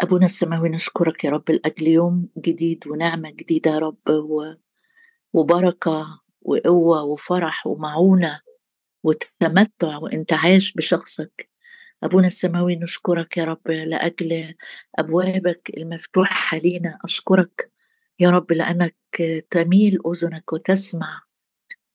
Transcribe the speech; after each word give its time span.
أبونا 0.00 0.26
السماوي 0.26 0.68
نشكرك 0.68 1.24
يا 1.24 1.30
رب 1.30 1.50
لأجل 1.50 1.88
يوم 1.88 2.28
جديد 2.38 2.88
ونعمة 2.88 3.30
جديدة 3.30 3.70
يا 3.70 3.78
رب 3.78 4.08
و... 4.08 4.54
وبركة 5.32 6.20
وقوة 6.42 7.02
وفرح 7.02 7.66
ومعونة 7.66 8.40
وتمتع 9.02 9.96
وانتعاش 9.98 10.72
بشخصك. 10.72 11.50
أبونا 12.02 12.26
السماوي 12.26 12.76
نشكرك 12.76 13.36
يا 13.36 13.44
رب 13.44 13.70
لأجل 13.70 14.54
أبوابك 14.98 15.70
المفتوحة 15.76 16.58
لينا. 16.58 16.98
أشكرك 17.04 17.72
يا 18.20 18.30
رب 18.30 18.52
لأنك 18.52 18.96
تميل 19.50 19.98
أذنك 20.06 20.52
وتسمع 20.52 21.22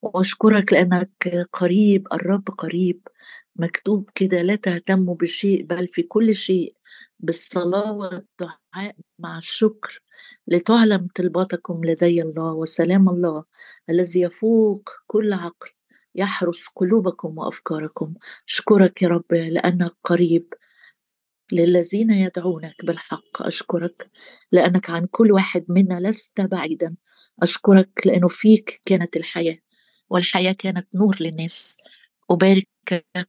وأشكرك 0.04 0.74
لأنك 0.74 1.48
قريب 1.54 2.08
الرب 2.14 2.44
قريب 2.58 3.08
مكتوب 3.56 4.10
كده 4.16 4.42
لا 4.42 4.56
تهتموا 4.56 5.16
بشيء 5.16 5.64
بل 5.64 5.88
في 5.88 6.02
كل 6.04 6.36
شيء 6.36 6.76
بالصلاة 7.20 7.92
والدعاء 7.92 8.96
مع 9.20 9.38
الشكر 9.38 10.00
لتعلم 10.48 11.08
طلباتكم 11.16 11.82
لدي 11.86 12.22
الله 12.22 12.54
وسلام 12.54 13.10
الله 13.10 13.44
الذي 13.90 14.22
يفوق 14.22 14.90
كل 15.08 15.34
عقل 15.34 15.70
يحرس 16.16 16.68
قلوبكم 16.76 17.38
وأفكاركم. 17.38 18.14
أشكرك 18.48 19.02
يا 19.02 19.08
رب 19.08 19.34
لأنك 19.34 19.92
قريب 20.04 20.54
للذين 21.52 22.12
يدعونك 22.12 22.86
بالحق. 22.86 23.42
أشكرك 23.42 24.10
لأنك 24.52 24.90
عن 24.90 25.06
كل 25.12 25.32
واحد 25.32 25.66
منا 25.70 26.00
لست 26.10 26.42
بعيدا. 26.42 26.96
أشكرك 27.44 28.02
لأنه 28.08 28.28
فيك 28.28 28.82
كانت 28.86 29.18
الحياة. 29.18 29.56
والحياة 30.14 30.52
كانت 30.54 30.88
نور 30.96 31.18
للناس. 31.22 31.78
أباركك 32.32 32.68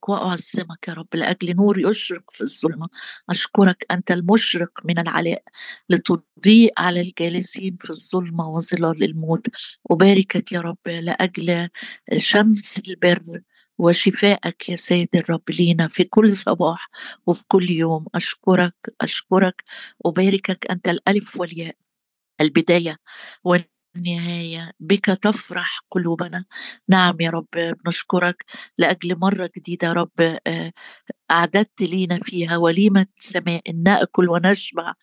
وأعظمك 0.09 0.89
يا 0.89 0.93
رب 0.95 1.09
لأجل 1.17 1.57
نور 1.57 1.81
يشرق 1.91 2.31
في 2.33 2.41
الظلمة. 2.43 2.89
أشكرك 3.31 3.87
أنت 3.91 4.13
المشرق 4.13 4.71
من 4.87 4.99
العلاء 4.99 5.43
لتضيء 5.91 6.73
على 6.79 7.01
الجالسين 7.01 7.79
في 7.81 7.91
الظلمة 7.91 8.49
وظلال 8.51 9.05
الموت. 9.05 9.47
أباركك 9.91 10.53
يا 10.53 10.61
رب 10.61 10.89
لأجل 10.89 11.69
شمس 12.19 12.79
البر 12.89 13.43
وشفائك 13.79 14.69
يا 14.69 14.77
سيد 14.77 15.09
الرب 15.17 15.43
لينا 15.51 15.89
في 15.89 16.05
كل 16.05 16.37
صباح 16.37 16.89
وفي 17.27 17.45
كل 17.49 17.71
يوم. 17.71 18.07
أشكرك 18.15 18.75
أشكرك. 19.01 19.65
أباركك 20.07 20.67
أنت 20.71 20.89
الألف 20.89 21.37
والياء 21.41 21.77
البداية 22.41 22.97
النهاية 23.97 24.71
بك 24.81 25.05
تفرح 25.07 25.81
قلوبنا. 25.91 26.45
نعم 26.89 27.17
يا 27.21 27.31
رب 27.31 27.47
بنشكرك 27.85 28.45
لأجل 28.79 29.19
مرة 29.19 29.51
جديدة 29.57 29.87
يا 29.89 29.93
رب 29.93 30.11
آه، 30.47 30.73
أعددت 31.31 31.83
لينا 31.83 32.21
فيها 32.23 32.57
وليمة 32.57 33.07
سماء 33.19 33.63
نأكل 33.75 34.29
ونشبع 34.31 34.95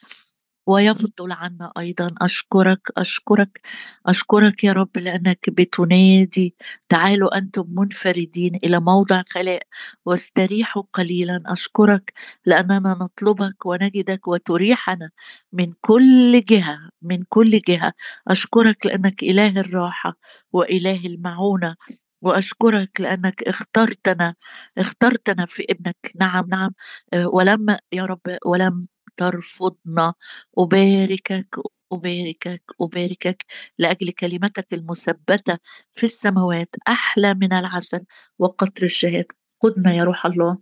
ويفضل 0.68 1.32
عنا 1.32 1.72
أيضا. 1.78 2.12
أشكرك 2.22 2.82
أشكرك 2.98 3.60
أشكرك 4.06 4.64
يا 4.64 4.74
رب 4.74 4.98
لأنك 4.98 5.50
بتنادي. 5.50 6.56
تعالوا 6.90 7.38
أنتم 7.38 7.66
منفردين 7.70 8.56
إلى 8.64 8.80
موضع 8.80 9.24
خلاء 9.30 9.64
واستريحوا 10.06 10.84
قليلا. 10.94 11.44
أشكرك 11.46 12.14
لأننا 12.46 12.98
نطلبك 13.02 13.66
ونجدك 13.66 14.28
وتريحنا 14.28 15.10
من 15.54 15.74
كل 15.82 16.42
جهة 16.50 16.80
من 17.02 17.24
كل 17.30 17.60
جهة. 17.68 17.94
أشكرك 18.28 18.86
لأنك 18.86 19.24
إله 19.24 19.48
الراحة 19.60 20.18
وإله 20.54 21.06
المعونة. 21.06 21.76
وأشكرك 22.22 23.02
لأنك 23.02 23.44
اخترتنا 23.44 24.36
اخترتنا 24.78 25.46
في 25.46 25.66
ابنك. 25.70 26.12
نعم 26.22 26.46
نعم. 26.50 26.72
آه، 27.14 27.28
ولم 27.28 27.78
يا 27.94 28.06
رب 28.06 28.22
ولم 28.46 28.88
ترفضنا 29.22 30.14
أباركك 30.58 31.56
أباركك 31.94 32.64
أباركك 32.82 33.46
لأجل 33.80 34.12
كلمتك 34.12 34.74
المثبتة 34.74 35.58
في 35.94 36.04
السماوات 36.06 36.70
أحلى 36.88 37.34
من 37.34 37.54
العسل 37.54 38.02
وقطر 38.40 38.84
الشهاد 38.84 39.26
قدنا 39.62 39.94
يا 39.94 40.04
روح 40.04 40.26
الله. 40.26 40.58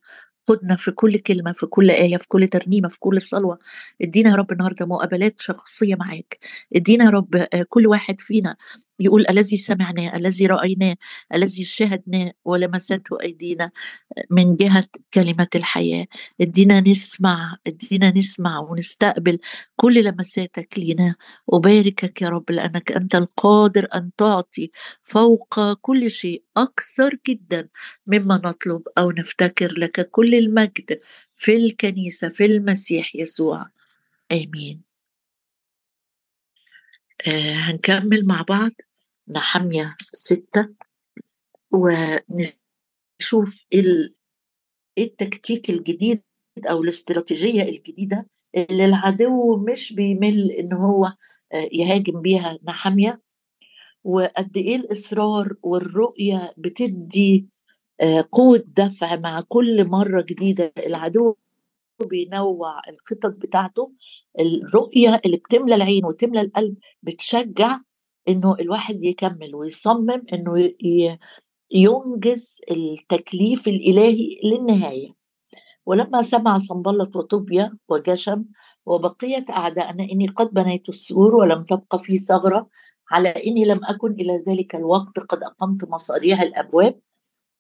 خدنا 0.50 0.76
في 0.76 0.92
كل 0.92 1.18
كلمة 1.18 1.52
في 1.52 1.66
كل 1.66 1.92
آية 1.92 2.18
في 2.18 2.28
كل 2.28 2.48
ترنيمة 2.48 2.88
في 2.90 3.00
كل 3.00 3.22
صلوة. 3.22 3.60
ادينا 4.02 4.30
يا 4.30 4.36
رب 4.36 4.52
النهاردة 4.52 4.86
مقابلات 4.86 5.42
شخصية 5.42 5.96
معاك. 5.96 6.38
ادينا 6.76 7.06
يا 7.06 7.10
رب 7.10 7.36
آه، 7.36 7.66
كل 7.70 7.88
واحد 7.88 8.22
فينا 8.22 8.56
يقول 9.00 9.26
الذي 9.30 9.58
سمعناه 9.58 10.16
الذي 10.16 10.46
رأيناه 10.48 10.96
الذي 11.34 11.64
شاهدناه 11.64 12.32
ولمسته 12.46 13.22
أيدينا 13.22 13.72
آه، 14.18 14.24
من 14.32 14.56
جهة 14.56 14.86
كلمة 15.14 15.48
الحياة. 15.56 16.08
ادينا 16.42 16.80
نسمع 16.82 17.54
ادينا 17.68 18.12
نسمع 18.18 18.60
ونستقبل 18.60 19.40
كل 19.76 20.04
لمساتك 20.04 20.74
لينا. 20.78 21.16
أباركك 21.54 22.22
يا 22.22 22.30
رب 22.30 22.52
لأنك 22.52 22.92
أنت 22.92 23.16
القادر 23.16 23.88
أن 23.96 24.12
تعطي 24.18 24.72
فوق 25.04 25.74
كل 25.82 26.12
شيء 26.12 26.44
أكثر 26.58 27.18
جدا 27.28 27.68
مما 28.08 28.36
نطلب 28.46 28.82
أو 28.98 29.12
نفتكر 29.12 29.74
لك. 29.80 30.10
كل 30.12 30.36
المجد 30.40 31.00
في 31.36 31.56
الكنيسة 31.56 32.30
في 32.30 32.46
المسيح 32.46 33.16
يسوع. 33.16 33.66
آمين. 34.32 34.82
آه 37.28 37.54
هنكمل 37.54 38.26
مع 38.26 38.42
بعض. 38.42 38.72
نحمية 39.28 39.96
ستة. 40.00 40.70
ونشوف 41.72 43.66
إيه 43.74 44.14
التكتيك 44.98 45.70
الجديد 45.70 46.22
أو 46.70 46.84
الاستراتيجية 46.84 47.64
الجديدة 47.64 48.28
اللي 48.56 48.86
العدو 48.86 49.58
مش 49.58 49.94
بيمل 49.94 50.52
إن 50.52 50.74
هو 50.74 51.06
آه، 51.54 51.70
يهاجم 51.72 52.22
بيها. 52.22 52.60
نحمية. 52.64 53.22
وقد 54.04 54.58
إيه 54.58 54.76
الإصرار 54.76 55.54
والرؤية 55.64 56.54
بتدي 56.58 57.48
قوة 58.32 58.64
دفع 58.68 59.16
مع 59.16 59.42
كل 59.42 59.88
مرة 59.88 60.22
جديدة. 60.22 60.74
العدو 60.78 61.36
بينوع 62.10 62.82
الخطط 62.90 63.36
بتاعته 63.38 63.92
الرؤية 64.40 65.22
اللي 65.26 65.38
بتملى 65.38 65.76
العين 65.76 66.06
وتملى 66.06 66.42
القلب 66.42 66.78
بتشجع 67.04 67.80
إنه 68.30 68.56
الواحد 68.60 69.04
يكمل 69.04 69.56
ويصمم 69.56 70.24
إنه 70.34 70.72
ينجز 71.72 72.62
التكليف 72.72 73.68
الإلهي 73.68 74.40
للنهاية. 74.44 75.10
ولما 75.86 76.22
سمع 76.22 76.58
صنبلط 76.58 77.16
وطوبيا 77.16 77.78
وجشم 77.90 78.46
وبقية 78.86 79.44
أعدائنا 79.50 80.04
إني 80.04 80.28
قد 80.28 80.54
بنيت 80.54 80.90
السور 80.90 81.36
ولم 81.36 81.64
تبقى 81.64 82.00
في 82.04 82.20
ثغرة 82.20 82.70
على 83.12 83.30
إني 83.30 83.66
لم 83.66 83.80
أكن 83.86 84.12
إلى 84.12 84.44
ذلك 84.48 84.76
الوقت 84.76 85.20
قد 85.20 85.44
أقمت 85.44 85.90
مصاريع 85.90 86.42
الأبواب 86.44 87.00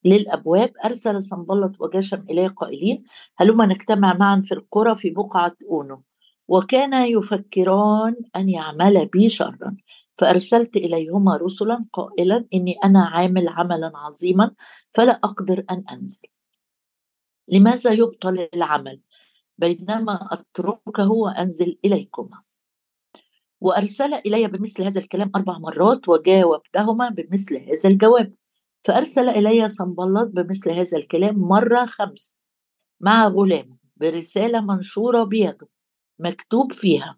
للأبواب 0.05 0.71
أرسل 0.85 1.21
صنبلط 1.21 1.81
وجشم 1.81 2.25
إليه 2.29 2.47
قائلين 2.47 3.03
هلما 3.37 3.65
نجتمع 3.65 4.13
معا 4.13 4.41
في 4.45 4.53
القرى 4.53 4.95
في 4.95 5.09
بقعة 5.09 5.55
أونو. 5.69 6.03
وكان 6.47 6.93
يفكران 6.93 8.15
أن 8.35 8.49
يعمل 8.49 9.05
بي 9.05 9.29
شرا. 9.29 9.77
فأرسلت 10.17 10.75
إليهما 10.75 11.38
رسلا 11.38 11.85
قائلا 11.93 12.45
إني 12.53 12.75
أنا 12.83 13.05
عامل 13.05 13.47
عملا 13.47 13.91
عظيما 13.95 14.51
فلا 14.93 15.11
أقدر 15.11 15.63
أن 15.71 15.83
أنزل. 15.91 16.27
لماذا 17.47 17.91
يبطل 17.91 18.47
العمل؟ 18.53 19.01
بينما 19.57 20.29
أتركه 20.31 21.11
وأنزل 21.11 21.77
إليكما. 21.85 22.41
وأرسل 23.61 24.13
إلي 24.13 24.47
بمثل 24.47 24.83
هذا 24.83 24.99
الكلام 24.99 25.31
أربع 25.35 25.57
مرات 25.57 26.09
وجاوبتهما 26.09 27.09
بمثل 27.09 27.57
هذا 27.57 27.89
الجواب. 27.89 28.33
فأرسل 28.84 29.29
إلي 29.29 29.69
صنبلط 29.69 30.28
بمثل 30.34 30.72
هذا 30.72 30.97
الكلام 30.97 31.35
مرة 31.40 31.85
خمس 31.85 32.34
مع 33.01 33.28
غلام 33.28 33.78
برسالة 33.97 34.62
منشورة 34.62 35.23
بيده 35.23 35.67
مكتوب 36.19 36.73
فيها. 36.73 37.18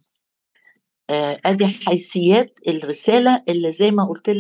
آه، 1.10 1.40
أدي 1.46 1.66
حيثيات 1.68 2.60
الرسالة 2.68 3.44
اللي 3.50 3.72
زي 3.72 3.92
ما 3.92 4.06
قلت 4.06 4.32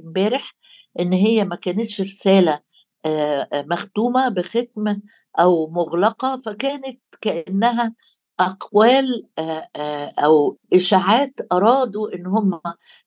امبارح 0.00 0.54
إن 1.00 1.12
هي 1.12 1.44
ما 1.44 1.56
كانتش 1.56 2.00
رسالة 2.00 2.60
آه، 3.06 3.48
آه، 3.52 3.62
مختومة 3.70 4.28
بختم 4.28 5.00
أو 5.38 5.70
مغلقة 5.70 6.38
فكانت 6.38 7.00
كأنها 7.20 7.94
أقوال 8.40 9.26
أو 10.18 10.58
إشاعات 10.72 11.34
أرادوا 11.52 12.14
إن 12.14 12.26
هم 12.26 12.60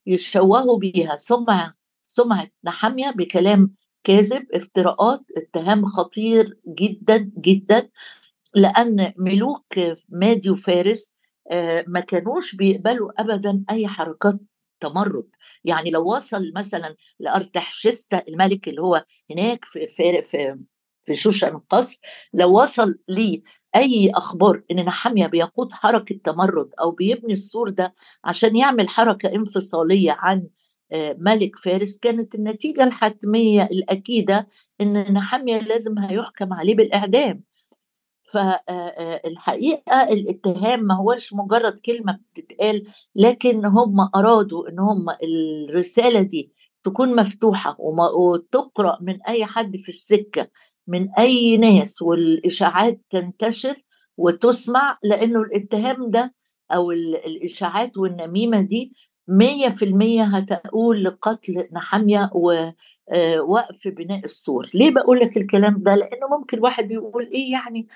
يشوهوا 0.06 0.80
بيها. 0.80 1.16
سمعه 1.18 1.79
سمعه 2.10 2.48
نحامية 2.64 3.10
بكلام 3.10 3.74
كاذب 4.04 4.48
افتراءات 4.54 5.22
اتهام 5.38 5.86
خطير 5.86 6.58
جدا 6.68 7.32
جدا 7.38 7.90
لأن 8.56 9.14
ملوك 9.18 9.66
مادي 10.10 10.50
وفارس 10.50 11.16
آه، 11.52 11.86
ما 11.88 12.00
كانوش 12.00 12.56
بيقبلوا 12.56 13.22
ابدا 13.22 13.64
أي 13.70 13.88
حركات 13.88 14.40
تمرد. 14.80 15.30
يعني 15.64 15.90
لو 15.90 16.16
وصل 16.16 16.52
مثلا 16.56 16.96
لارتحشستا 17.20 18.24
الملك 18.28 18.68
اللي 18.68 18.82
هو 18.82 19.06
هناك 19.32 19.66
في 19.66 19.88
في 19.88 20.24
في, 20.24 20.60
في 21.02 21.14
شوشن 21.14 21.48
القصر 21.48 22.00
لو 22.34 22.62
وصل 22.62 22.96
لي 23.10 23.44
أي 23.76 24.12
أخبار 24.16 24.64
إن 24.72 24.86
نحامية 24.86 25.28
بيقود 25.28 25.72
حركة 25.72 26.16
تمرد 26.24 26.70
أو 26.82 26.92
بيبني 26.92 27.34
السور 27.34 27.70
ده 27.70 27.94
عشان 28.24 28.56
يعمل 28.56 28.90
حركة 28.90 29.36
انفصالية 29.36 30.12
عن 30.20 30.48
ملك 30.94 31.56
فارس 31.56 31.98
كانت 31.98 32.36
النتيجة 32.36 32.84
الحتمية 32.84 33.64
الأكيدة 33.64 34.48
إن 34.82 35.14
نحامية 35.14 35.60
لازم 35.60 36.00
هيحكم 36.00 36.54
عليه 36.54 36.76
بالإعدام. 36.76 37.44
فالحقيقة 38.34 39.92
آه، 39.92 40.14
الاتهام 40.14 40.84
ما 40.84 40.96
هوش 40.98 41.34
مجرد 41.34 41.80
كلمة 41.80 42.20
بتتقال 42.36 42.88
لكن 43.16 43.66
هم 43.66 44.10
أرادوا 44.16 44.70
إن 44.70 44.80
هم 44.80 45.06
الرسالة 45.24 46.22
دي 46.22 46.52
تكون 46.84 47.16
مفتوحة 47.16 47.76
وتقرأ 48.16 48.98
من 49.02 49.22
أي 49.22 49.46
حد 49.46 49.78
في 49.78 49.90
السكة 49.90 50.48
من 50.88 51.10
أي 51.18 51.58
ناس 51.58 52.02
والإشاعات 52.02 53.02
تنتشر 53.10 53.84
وتسمع 54.18 54.98
لأنه 55.04 55.42
الاتهام 55.42 56.10
ده 56.10 56.34
أو 56.72 56.92
الإشاعات 56.92 57.98
والنميمة 57.98 58.62
دي 58.62 58.94
مية 59.30 59.70
في 59.70 59.86
المية 59.86 60.24
هتقول 60.24 61.04
لقتل 61.04 61.68
نحامية 61.74 62.30
ووقف 62.34 63.88
آه، 63.88 63.90
بناء 63.90 64.24
السور. 64.24 64.70
ليه 64.74 64.92
بقول 64.92 65.20
لك 65.20 65.38
الكلام 65.38 65.84
ده؟ 65.84 65.96
لأنه 65.96 66.28
ممكن 66.38 66.60
واحد 66.60 66.92
يقول 66.92 67.30
إيه 67.34 67.52
يعني 67.52 67.88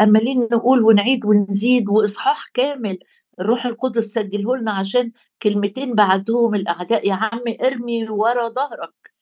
أمالين 0.00 0.42
آه، 0.42 0.48
نقول 0.52 0.82
ونعيد 0.84 1.24
ونزيد 1.24 1.88
وإصحاح 1.88 2.50
كامل. 2.54 2.98
الروح 3.40 3.66
القدس 3.66 4.04
سجله 4.04 4.56
لنا 4.56 4.72
عشان 4.72 5.12
كلمتين 5.42 5.94
بعدهم 5.94 6.54
الأعداء. 6.54 7.08
يا 7.08 7.14
عم 7.14 7.42
ارمي 7.64 8.08
ورا 8.10 8.48
ظهرك. 8.48 9.14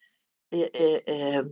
آه، 0.55 1.51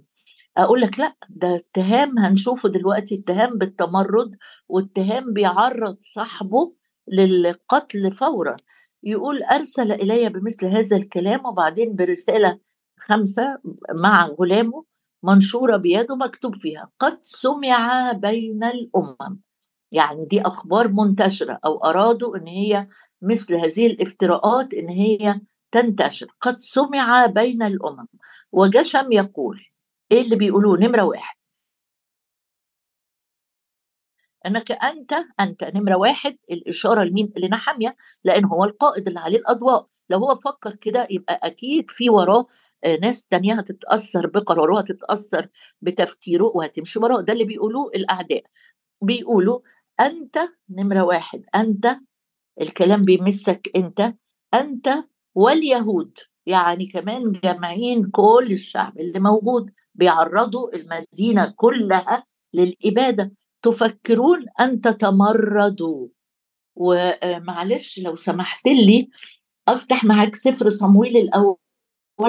أقول 0.57 0.81
لك 0.81 0.99
لا 0.99 1.15
ده 1.31 1.57
اتهام 1.57 2.19
هنشوفه 2.19 2.69
دلوقتي 2.69 3.15
اتهام 3.15 3.59
بالتمرد 3.59 4.37
واتهام 4.69 5.33
بيعرض 5.33 5.97
صاحبه 6.01 6.73
للقتل 7.09 8.13
فورا. 8.13 8.57
يقول 9.03 9.43
أرسل 9.43 9.93
إلي 9.93 10.29
بمثل 10.29 10.67
هذا 10.67 10.97
الكلام 10.97 11.47
وبعدين 11.47 11.97
برسالة 11.97 12.59
خمسة 12.99 13.59
مع 13.95 14.27
غلامه 14.27 14.85
منشورة 15.23 15.77
بيده 15.77 16.17
مكتوب 16.17 16.57
فيها 16.57 16.91
قد 16.99 17.19
سمع 17.23 18.13
بين 18.13 18.65
الأمم. 18.65 19.41
يعني 19.93 20.25
دي 20.25 20.41
أخبار 20.43 20.89
منتشرة 20.89 21.59
أو 21.65 21.85
أرادوا 21.85 22.37
إن 22.37 22.47
هي 22.47 22.89
مثل 23.23 23.55
هذه 23.55 23.87
الافتراءات 23.87 24.75
إن 24.75 24.89
هي 24.89 25.41
تنتشر. 25.73 26.27
قد 26.41 26.57
سمع 26.61 27.27
بين 27.27 27.63
الأمم. 27.63 28.07
وجشم 28.53 29.13
يقول 29.13 29.61
إيه 30.13 30.23
اللي 30.23 30.37
بيقولوه؟ 30.37 30.79
نمرة 30.79 31.03
واحد. 31.03 31.40
انك 34.47 34.73
انت 34.73 35.15
انت 35.41 35.65
نمره 35.65 35.97
واحد 35.97 36.37
الإشارة 36.51 37.05
لمين؟ 37.05 37.33
لنحميه 37.37 37.97
لأن 38.25 38.45
هو 38.45 38.65
القائد 38.65 39.09
اللي 39.09 39.21
عليه 39.21 39.39
الأضواء. 39.39 39.87
لو 40.11 40.19
هو 40.19 40.37
فكر 40.37 40.75
كده 40.77 41.07
يبقى 41.11 41.41
أكيد 41.43 41.91
في 41.91 42.11
وراه 42.11 42.47
آه، 42.85 42.97
ناس 42.97 43.27
تانية 43.27 43.55
هتتأثر 43.55 44.27
بقراره 44.27 44.79
هتتأثر 44.79 45.49
بتفكيره 45.83 46.45
وهتمشي 46.55 46.99
وراه. 46.99 47.21
ده 47.21 47.33
اللي 47.33 47.45
بيقولوه 47.45 47.91
الأعداء. 47.95 48.43
بيقولوا 49.03 49.61
أنت 50.01 50.39
نمرة 50.71 51.03
واحد 51.03 51.45
أنت 51.55 51.97
الكلام 52.61 53.05
بيمسك 53.05 53.71
أنت 53.77 54.15
أنت 54.55 54.89
واليهود 55.35 56.19
يعني 56.47 56.87
كمان 56.87 57.33
جامعين 57.45 58.11
كل 58.11 58.49
الشعب 58.53 58.99
اللي 58.99 59.21
موجود 59.21 59.71
بيعرضوا 59.95 60.75
المدينة 60.77 61.55
كلها 61.57 62.25
للإبادة. 62.55 63.33
تفكرون 63.63 64.45
أن 64.61 64.81
تتمردوا. 64.81 66.09
ومعلش 66.77 67.99
لو 67.99 68.17
سمحت 68.17 68.69
لي 68.69 69.11
أفتح 69.69 70.05
معاك 70.05 70.37
سفر 70.37 70.69
صمويل 70.69 71.17
الأول 71.17 71.57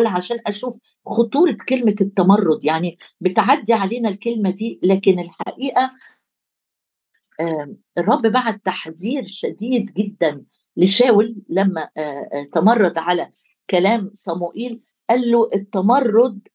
عشان 0.07 0.38
أشوف 0.48 0.80
خطورة 1.06 1.57
كلمة 1.69 1.95
التمرد. 2.01 2.66
يعني 2.66 2.98
بتعدي 3.22 3.74
علينا 3.74 4.10
الكلمة 4.10 4.50
دي 4.50 4.80
لكن 4.83 5.19
الحقيقة 5.19 5.92
الرب 7.98 8.22
بعت 8.22 8.66
تحذير 8.66 9.24
شديد 9.27 9.94
جدا 9.94 10.44
لشاول 10.77 11.36
لما 11.50 11.89
تمرد 12.54 12.98
على 12.98 13.31
كلام 13.69 14.07
صموئيل. 14.13 14.81
قال 15.10 15.31
له 15.31 15.50
التمرد 15.56 16.48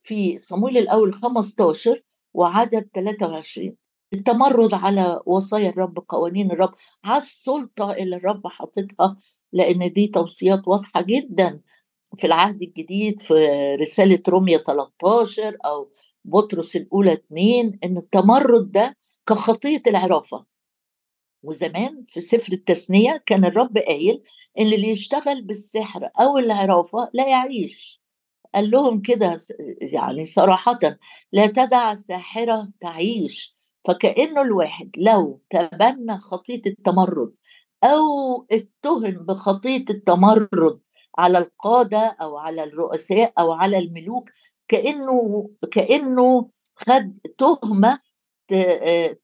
في 0.00 0.38
صمويل 0.38 0.78
الأول 0.78 1.12
15 1.12 2.02
وعدد 2.34 2.88
23 2.94 3.76
التمرد 4.14 4.74
على 4.74 5.20
وصايا 5.26 5.68
الرب 5.70 5.98
قوانين 6.08 6.50
الرب. 6.52 6.74
على 7.04 7.22
السلطة 7.22 7.92
اللي 7.92 8.16
الرب 8.16 8.46
حاططها 8.46 9.16
لأن 9.52 9.92
دي 9.92 10.06
توصيات 10.06 10.68
واضحة 10.68 11.02
جدا 11.02 11.60
في 12.18 12.26
العهد 12.26 12.62
الجديد 12.62 13.20
في 13.22 13.34
رسالة 13.80 14.22
رومية 14.28 14.56
13 14.56 15.56
أو 15.64 15.90
بطرس 16.24 16.76
الأولى 16.76 17.12
2 17.12 17.78
إن 17.84 17.96
التمرد 17.96 18.72
ده 18.72 18.96
كخطية 19.28 19.82
العرافة. 19.86 20.44
وزمان 21.42 22.04
في 22.06 22.20
سفر 22.20 22.52
التثنية 22.52 23.22
كان 23.26 23.44
الرب 23.44 23.78
قايل 23.78 24.22
إن 24.58 24.66
اللي 24.66 24.88
يشتغل 24.88 25.42
بالسحر 25.42 26.10
أو 26.20 26.38
العرافة 26.38 27.10
لا 27.14 27.28
يعيش. 27.28 28.02
قال 28.54 28.70
لهم 28.70 29.00
كده 29.02 29.38
يعني 29.92 30.24
صراحة 30.24 30.78
لا 31.32 31.46
تدع 31.46 31.94
ساحرة 31.94 32.68
تعيش. 32.80 33.53
فكأنه 33.86 34.42
الواحد 34.42 34.90
لو 34.98 35.40
تبنى 35.50 36.18
خطية 36.18 36.62
التمرد 36.66 37.34
أو 37.84 38.46
اتهم 38.52 39.10
بخطية 39.10 39.84
التمرد 39.90 40.80
على 41.18 41.38
القادة 41.38 42.16
أو 42.20 42.38
على 42.38 42.64
الرؤساء 42.64 43.32
أو 43.38 43.52
على 43.52 43.78
الملوك 43.78 44.30
كأنه 44.68 45.50
كأنه 45.72 46.50
خد 46.76 47.18
تهمة 47.38 47.98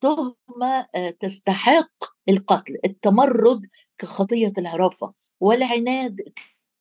تهمة 0.00 0.86
تستحق 1.20 2.04
القتل. 2.28 2.78
التمرد 2.84 3.66
كخطية 3.98 4.52
العرافة 4.58 5.12
والعناد 5.40 6.20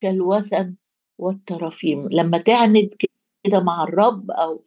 كالوثن 0.01 0.75
والترافيم. 1.17 2.09
لما 2.11 2.37
تعند 2.37 2.89
كده 3.43 3.59
مع 3.63 3.83
الرب 3.83 4.31
أو 4.31 4.53
آه، 4.53 4.63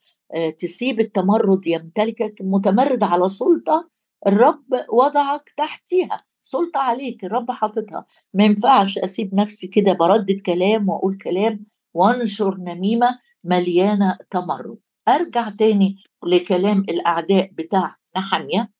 تسيب 0.58 1.00
التمرد 1.00 1.66
يمتلكك 1.66 2.34
متمرد 2.40 3.02
على 3.02 3.28
سلطة 3.28 3.90
الرب 4.26 4.64
وضعك 4.92 5.52
تحتيها 5.56 6.24
سلطة 6.42 6.80
عليك 6.80 7.24
الرب 7.24 7.50
حاططها. 7.50 8.06
ما 8.34 8.44
ينفعش 8.44 8.98
أسيب 8.98 9.34
نفسي 9.34 9.66
كده 9.66 9.92
بردد 9.92 10.40
كلام 10.46 10.88
وأقول 10.88 11.18
كلام 11.18 11.64
وانشر 11.94 12.56
نميمة 12.56 13.18
مليانة 13.44 14.18
تمرد. 14.30 14.78
أرجع 15.08 15.48
تاني 15.48 15.96
لكلام 16.26 16.78
الأعداء 16.78 17.50
بتاع 17.52 17.96
نحمية. 18.16 18.72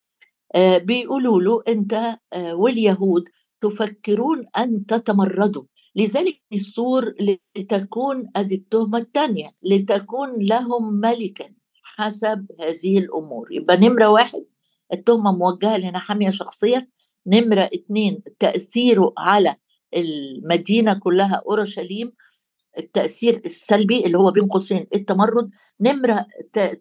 آه 0.54 0.78
بيقولوا 0.78 1.40
له 1.40 1.62
أنت 1.68 2.18
آه 2.32 2.54
واليهود 2.54 3.24
تفكرون 3.60 4.46
أن 4.58 4.86
تتمردوا. 4.86 5.64
لذلك 5.96 6.40
السور 6.52 7.14
لتكون 7.56 8.30
ادي 8.36 8.54
التهمة 8.54 8.98
الثانية 8.98 9.50
لتكون 9.62 10.28
لهم 10.40 10.94
ملكا 10.94 11.54
حسب 11.82 12.46
هذه 12.60 12.98
الأمور. 12.98 13.48
يبقى 13.52 13.76
نمرة 13.76 14.08
واحد 14.08 14.44
التهمة 14.92 15.32
موجهة 15.32 15.76
لنحاميه 15.78 16.30
شخصيا 16.30 16.88
نمرة 17.26 17.70
اثنين 17.74 18.22
تأثيره 18.38 19.12
على 19.18 19.56
المدينة 19.96 20.94
كلها 20.94 21.42
أورشليم 21.46 22.12
التأثير 22.78 23.42
السلبي 23.44 24.06
اللي 24.06 24.18
هو 24.18 24.30
بين 24.30 24.46
قوسين 24.46 24.86
التمرد. 24.94 25.50
نمرة 25.80 26.26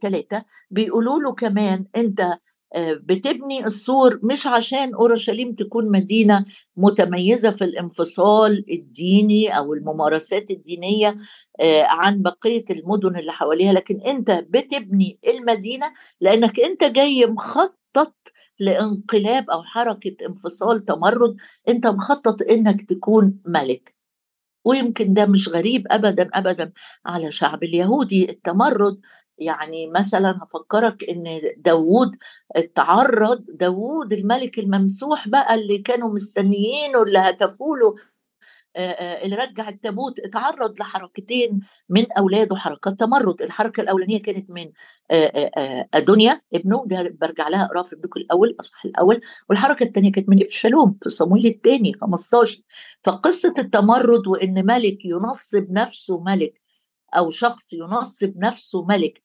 ثلاثة 0.01 0.45
بيقولوا 0.71 1.19
له 1.19 1.33
كمان 1.33 1.85
آه، 1.95 2.39
بتبني 2.77 3.65
السور 3.65 4.19
مش 4.23 4.47
عشان 4.47 4.93
أورشليم 4.93 5.53
تكون 5.55 5.91
مدينة 5.91 6.45
متميزة 6.77 7.51
في 7.51 7.63
الانفصال 7.63 8.63
الديني 8.71 9.57
أو 9.57 9.73
الممارسات 9.73 10.51
الدينية 10.51 11.17
آه، 11.59 11.83
عن 11.83 12.21
بقية 12.21 12.65
المدن 12.69 13.15
اللي 13.15 13.31
حواليها 13.31 13.73
لكن 13.73 14.01
أنت 14.01 14.31
بتبني 14.49 15.19
المدينة 15.27 15.93
لأنك 16.21 16.59
أنت 16.59 16.83
جاي 16.83 17.25
مخطط 17.25 18.15
لانقلاب 18.59 19.49
أو 19.49 19.63
حركة 19.63 20.15
انفصال 20.25 20.85
تمرد 20.85 21.35
أنت 21.69 21.87
مخطط 21.87 22.41
إنك 22.41 22.81
تكون 22.89 23.39
ملك. 23.45 23.95
ويمكن 24.65 25.13
ده 25.13 25.25
مش 25.25 25.49
غريب 25.49 25.87
ابدا 25.91 26.29
ابدا 26.33 26.71
على 27.05 27.31
شعب 27.31 27.63
اليهودي 27.63 28.29
التمرد 28.29 28.99
يعني 29.37 29.87
مثلا 29.87 30.39
هفكرك 30.43 31.03
إن 31.09 31.41
داوود 31.57 32.15
تعرض 32.75 33.45
داوود 33.49 34.13
الملك 34.13 34.59
الممسوح 34.59 35.27
بقى 35.27 35.55
اللي 35.55 35.77
كانوا 35.77 36.13
مستنيينه 36.13 37.03
اللي 37.03 37.19
هتفوا 37.19 37.77
له 37.77 37.95
اللي 39.23 39.35
رجع 39.35 39.69
التابوت 39.69 40.19
اتعرض 40.19 40.79
لحركتين 40.79 41.59
من 41.89 42.11
أولاده 42.11 42.55
حركات 42.55 42.99
تمرد. 42.99 43.41
الحركة 43.41 43.81
الأولانية 43.81 44.21
كانت 44.21 44.49
من 44.49 44.71
أدونيا 45.93 46.41
ابنه 46.53 46.83
ده 46.87 47.15
برجع 47.21 47.47
لها 47.47 47.65
اقراه 47.65 47.83
في 47.83 47.93
البوك 47.93 48.17
الأول 48.17 48.49
الاصح 48.49 48.85
الأول. 48.85 49.21
والحركة 49.49 49.83
الثانية 49.83 50.11
كانت 50.11 50.29
من 50.29 50.43
إبشالوم 50.43 50.97
في 51.03 51.09
صمويل 51.09 51.45
الثاني 51.45 51.93
15 52.01 52.61
فقصة 53.03 53.53
التمرد 53.57 54.27
وإن 54.27 54.65
ملك 54.65 55.05
ينصب 55.05 55.71
نفسه 55.71 56.19
ملك 56.19 56.60
أو 57.17 57.31
شخص 57.31 57.73
ينصب 57.73 58.33
نفسه 58.37 58.85
ملك. 58.85 59.23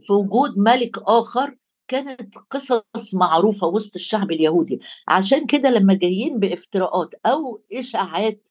في 0.00 0.12
وجود 0.12 0.58
ملك 0.58 0.98
آخر 0.98 1.56
كانت 1.88 2.34
قصص 2.50 3.14
معروفة 3.14 3.66
وسط 3.66 3.94
الشعب 3.94 4.30
اليهودي. 4.32 4.80
عشان 5.08 5.46
كده 5.46 5.70
لما 5.70 5.94
جايين 5.94 6.38
بافتراءات 6.38 7.14
أو 7.26 7.62
إشاعات 7.72 8.48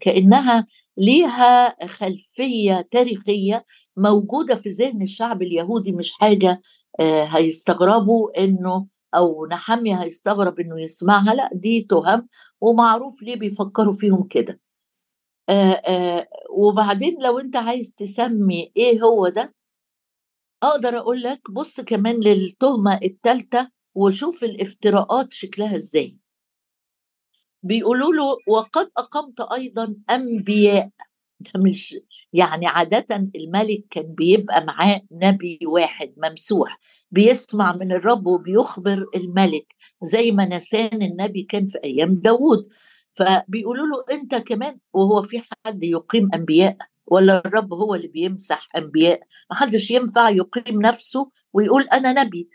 كأنها 0.00 0.66
ليها 0.96 1.86
خلفية 1.86 2.88
تاريخية 2.90 3.64
موجودة 3.96 4.54
في 4.54 4.68
ذهن 4.68 5.02
الشعب 5.02 5.42
اليهودي 5.42 5.92
مش 5.92 6.12
حاجة 6.12 6.60
هيستغربوا 7.00 8.44
إنه 8.44 8.86
أو 9.14 9.46
نحمية 9.46 9.94
هيستغرب 10.02 10.60
إنه 10.60 10.82
يسمعها. 10.82 11.34
لأ 11.34 11.50
دي 11.52 11.82
تهم 11.90 12.28
ومعروف 12.60 13.22
ليه 13.22 13.36
بيفكروا 13.36 13.94
فيهم 13.94 14.22
كده. 14.22 14.60
وبعدين 16.50 17.22
لو 17.22 17.38
أنت 17.38 17.56
عايز 17.56 17.94
تسمي 17.94 18.72
إيه 18.76 19.00
هو 19.02 19.28
ده 19.28 19.54
أقدر 20.62 20.98
أقول 20.98 21.22
لك 21.22 21.50
بص 21.50 21.80
كمان 21.80 22.20
للتهمة 22.20 23.00
الثالثه 23.04 23.70
وشوف 23.94 24.44
الافتراءات 24.44 25.32
شكلها 25.32 25.76
إزاي. 25.76 26.16
بيقولوا 27.62 28.12
له 28.14 28.36
وقد 28.48 28.90
أقمت 28.96 29.40
أيضا 29.40 29.96
أنبياء. 30.10 30.90
ده 31.40 31.60
مش 31.60 31.96
يعني 32.32 32.66
عادة 32.66 33.06
الملك 33.36 33.84
كان 33.90 34.02
بيبقى 34.14 34.64
معاه 34.64 35.00
نبي 35.12 35.58
واحد 35.66 36.14
ممسوح 36.16 36.78
بيسمع 37.10 37.76
من 37.76 37.92
الرب 37.92 38.26
وبيخبر 38.26 39.06
الملك 39.16 39.74
زي 40.02 40.30
ما 40.32 40.44
نسان 40.44 41.02
النبي 41.02 41.42
كان 41.42 41.66
في 41.66 41.78
أيام 41.84 42.14
داود 42.14 42.68
فبيقولوا 43.16 43.86
له 43.86 44.16
أنت 44.16 44.34
كمان 44.34 44.78
وهو 44.92 45.22
في 45.22 45.42
حد 45.66 45.84
يقيم 45.84 46.28
أنبياء 46.34 46.76
ولا 47.06 47.42
الرب 47.46 47.72
هو 47.72 47.94
اللي 47.94 48.08
بيمسح 48.08 48.68
أنبياء؟ 48.76 49.20
ما 49.50 49.56
حدش 49.56 49.90
ينفع 49.90 50.30
يقيم 50.30 50.82
نفسه 50.82 51.30
ويقول 51.52 51.82
أنا 51.82 52.22
نبي. 52.24 52.48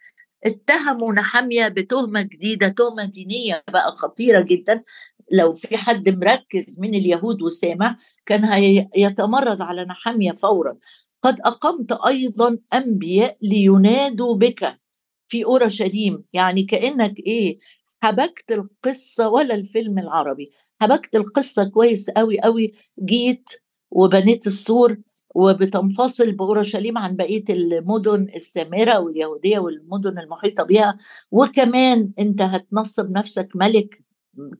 اتهموا 0.45 1.13
نحامية 1.13 1.67
بتهمة 1.67 2.21
جديدة 2.21 2.67
تهمة 2.67 3.03
دينية 3.03 3.63
بقى 3.71 3.95
خطيرة 3.95 4.41
جدا. 4.41 4.83
لو 5.31 5.55
في 5.55 5.77
حد 5.77 6.09
مركز 6.09 6.79
من 6.79 6.95
اليهود 6.95 7.41
وسامع 7.41 7.97
كان 8.25 8.45
هيتمرد 8.45 9.61
على 9.61 9.85
نحامية 9.85 10.31
فورا. 10.31 10.77
قد 11.23 11.39
أقمت 11.41 11.91
أيضا 11.91 12.57
أنبياء 12.73 13.37
لينادوا 13.41 14.35
بك 14.35 14.79
في 15.27 15.45
أورشليم. 15.45 16.23
يعني 16.33 16.63
كأنك 16.63 17.19
إيه 17.19 17.59
حبكت 18.03 18.51
القصة 18.51 19.29
ولا 19.29 19.55
الفيلم 19.55 19.99
العربي. 19.99 20.51
حبكت 20.81 21.15
القصة 21.15 21.63
كويس 21.63 22.09
قوي 22.09 22.39
قوي 22.41 22.71
جيت 23.05 23.49
وبنيت 23.91 24.47
السور 24.47 24.97
وبتنفصل 25.35 26.31
بأورشليم 26.31 26.97
عن 26.97 27.15
بقية 27.15 27.43
المدن 27.49 28.27
السامرة 28.35 28.99
واليهودية 28.99 29.59
والمدن 29.59 30.19
المحيطة 30.19 30.63
بها 30.63 30.97
وكمان 31.31 32.11
أنت 32.19 32.41
هتنصب 32.41 33.11
نفسك 33.11 33.47
ملك 33.55 34.01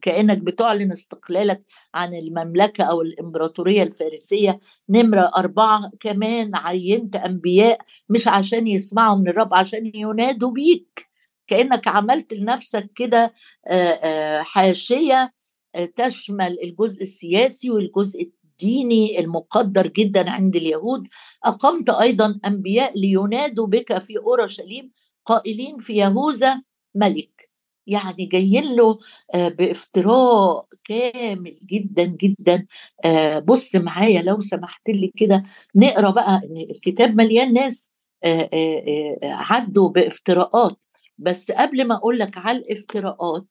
كأنك 0.02 0.38
بتعلن 0.38 0.92
استقلالك 0.92 1.62
عن 1.94 2.14
المملكة 2.14 2.84
أو 2.84 3.02
الإمبراطورية 3.02 3.82
الفارسية. 3.82 4.58
نمرة 4.88 5.30
أربعة 5.36 5.90
كمان 6.00 6.56
عينت 6.56 7.16
أنبياء 7.16 7.78
مش 8.08 8.28
عشان 8.28 8.66
يسمعوا 8.66 9.16
من 9.16 9.28
الرب 9.28 9.54
عشان 9.54 9.90
ينادوا 9.94 10.50
بيك. 10.50 11.11
كأنك 11.52 11.88
عملت 11.88 12.32
لنفسك 12.34 12.90
كده 12.94 13.32
حاشية 14.40 15.32
تشمل 15.96 16.58
الجزء 16.62 17.02
السياسي 17.02 17.70
والجزء 17.70 18.22
الديني 18.22 19.20
المقدر 19.20 19.86
جدا 19.86 20.30
عند 20.30 20.56
اليهود. 20.56 21.08
أقمت 21.44 21.90
أيضا 21.90 22.40
أنبياء 22.46 22.98
لينادوا 22.98 23.66
بك 23.66 23.98
في 23.98 24.18
أورشليم 24.18 24.90
قائلين 25.26 25.78
في 25.78 25.92
يهوذا 25.96 26.62
ملك. 26.94 27.50
يعني 27.86 28.26
جايين 28.26 28.76
له 28.76 28.98
بافتراء 29.34 30.66
كامل 30.84 31.58
جدا 31.66 32.04
جدا. 32.04 32.66
بص 33.44 33.76
معايا 33.76 34.22
لو 34.22 34.40
سمحت 34.40 34.88
لي 34.88 35.12
كده 35.16 35.42
نقرأ 35.74 36.10
بقى 36.10 36.40
إن 36.44 36.56
الكتاب 36.70 37.16
مليان 37.16 37.52
ناس 37.52 37.96
عدوا 39.22 39.88
بافتراءات. 39.88 40.84
بس 41.22 41.50
قبل 41.50 41.84
ما 41.86 41.94
أقول 41.94 42.18
لك 42.18 42.30
على 42.36 42.58
الافتراءات 42.58 43.44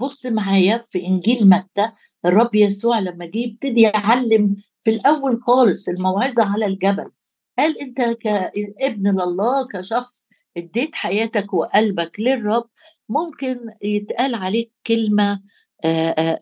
بص 0.00 0.26
معايا 0.26 0.78
في 0.78 1.06
إنجيل 1.06 1.48
متى 1.48 1.90
الرب 2.26 2.54
يسوع 2.54 2.98
لما 2.98 3.26
جه 3.26 3.38
يبتدي 3.38 3.80
يعلم 3.80 4.54
في 4.82 4.90
الأول 4.90 5.42
خالص 5.42 5.88
الموعظة 5.88 6.44
على 6.44 6.66
الجبل 6.66 7.10
قال 7.58 7.80
أنت 7.80 8.00
كابن 8.00 9.10
لله 9.10 9.66
كشخص 9.72 10.26
اديت 10.56 10.94
حياتك 10.94 11.54
وقلبك 11.54 12.20
للرب 12.20 12.68
ممكن 13.08 13.58
يتقال 13.82 14.34
عليك 14.34 14.72
كلمة 14.86 15.40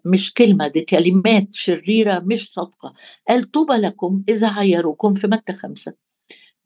مش 0.04 0.34
كلمة 0.34 0.66
دي 0.68 0.80
كلمات 0.80 1.48
شريرة 1.54 2.18
مش 2.18 2.52
صادقة 2.52 2.94
قال 3.28 3.50
طوبى 3.50 3.74
لكم 3.74 4.22
إذا 4.28 4.48
عيروكم 4.48 5.14
في 5.14 5.26
متى 5.26 5.52
خمسة؟ 5.52 5.94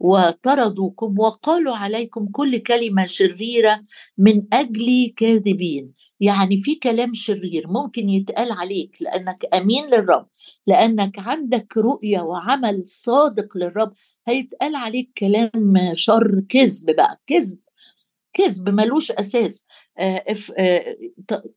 وطردوكم 0.00 1.19
وقالوا 1.19 1.76
عليكم 1.76 2.26
كل 2.26 2.59
كلمة 2.59 3.07
شريرة 3.07 3.80
من 4.19 4.42
أجل 4.52 5.12
كاذبين. 5.16 5.92
يعني 6.21 6.59
في 6.59 6.75
كلام 6.75 7.14
شرير 7.14 7.69
ممكن 7.69 8.09
يتقال 8.11 8.52
عليك 8.52 8.97
لأنك 9.02 9.45
أمين 9.54 9.87
للرب 9.87 10.26
لأنك 10.66 11.19
عندك 11.19 11.76
رؤية 11.76 12.21
وعمل 12.21 12.85
صادق 12.85 13.57
للرب 13.57 13.92
هيتقال 14.28 14.76
عليك 14.76 15.11
كلام 15.19 15.90
شر 15.92 16.42
كذب 16.49 16.97
بقى 16.97 17.21
كذب 17.26 17.59
كذب 18.33 18.69
ملوش 18.69 19.11
أساس. 19.12 19.64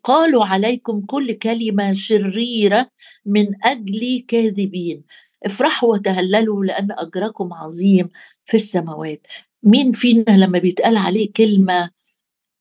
قالوا 0.03 0.45
عليكم 0.45 1.01
كل 1.01 1.33
كلمة 1.33 1.93
شريرة 1.93 2.89
من 3.25 3.47
أجل 3.63 4.25
كاذبين. 4.27 5.03
افرحوا 5.45 5.93
وتهللوا 5.93 6.65
لأن 6.65 6.87
أجركم 6.91 7.53
عظيم 7.53 8.09
في 8.45 8.57
السماوات. 8.57 9.27
مين 9.63 9.91
فينا 9.91 10.37
لما 10.37 10.59
بيتقال 10.59 10.97
عليه 10.97 11.31
كلمة 11.33 11.89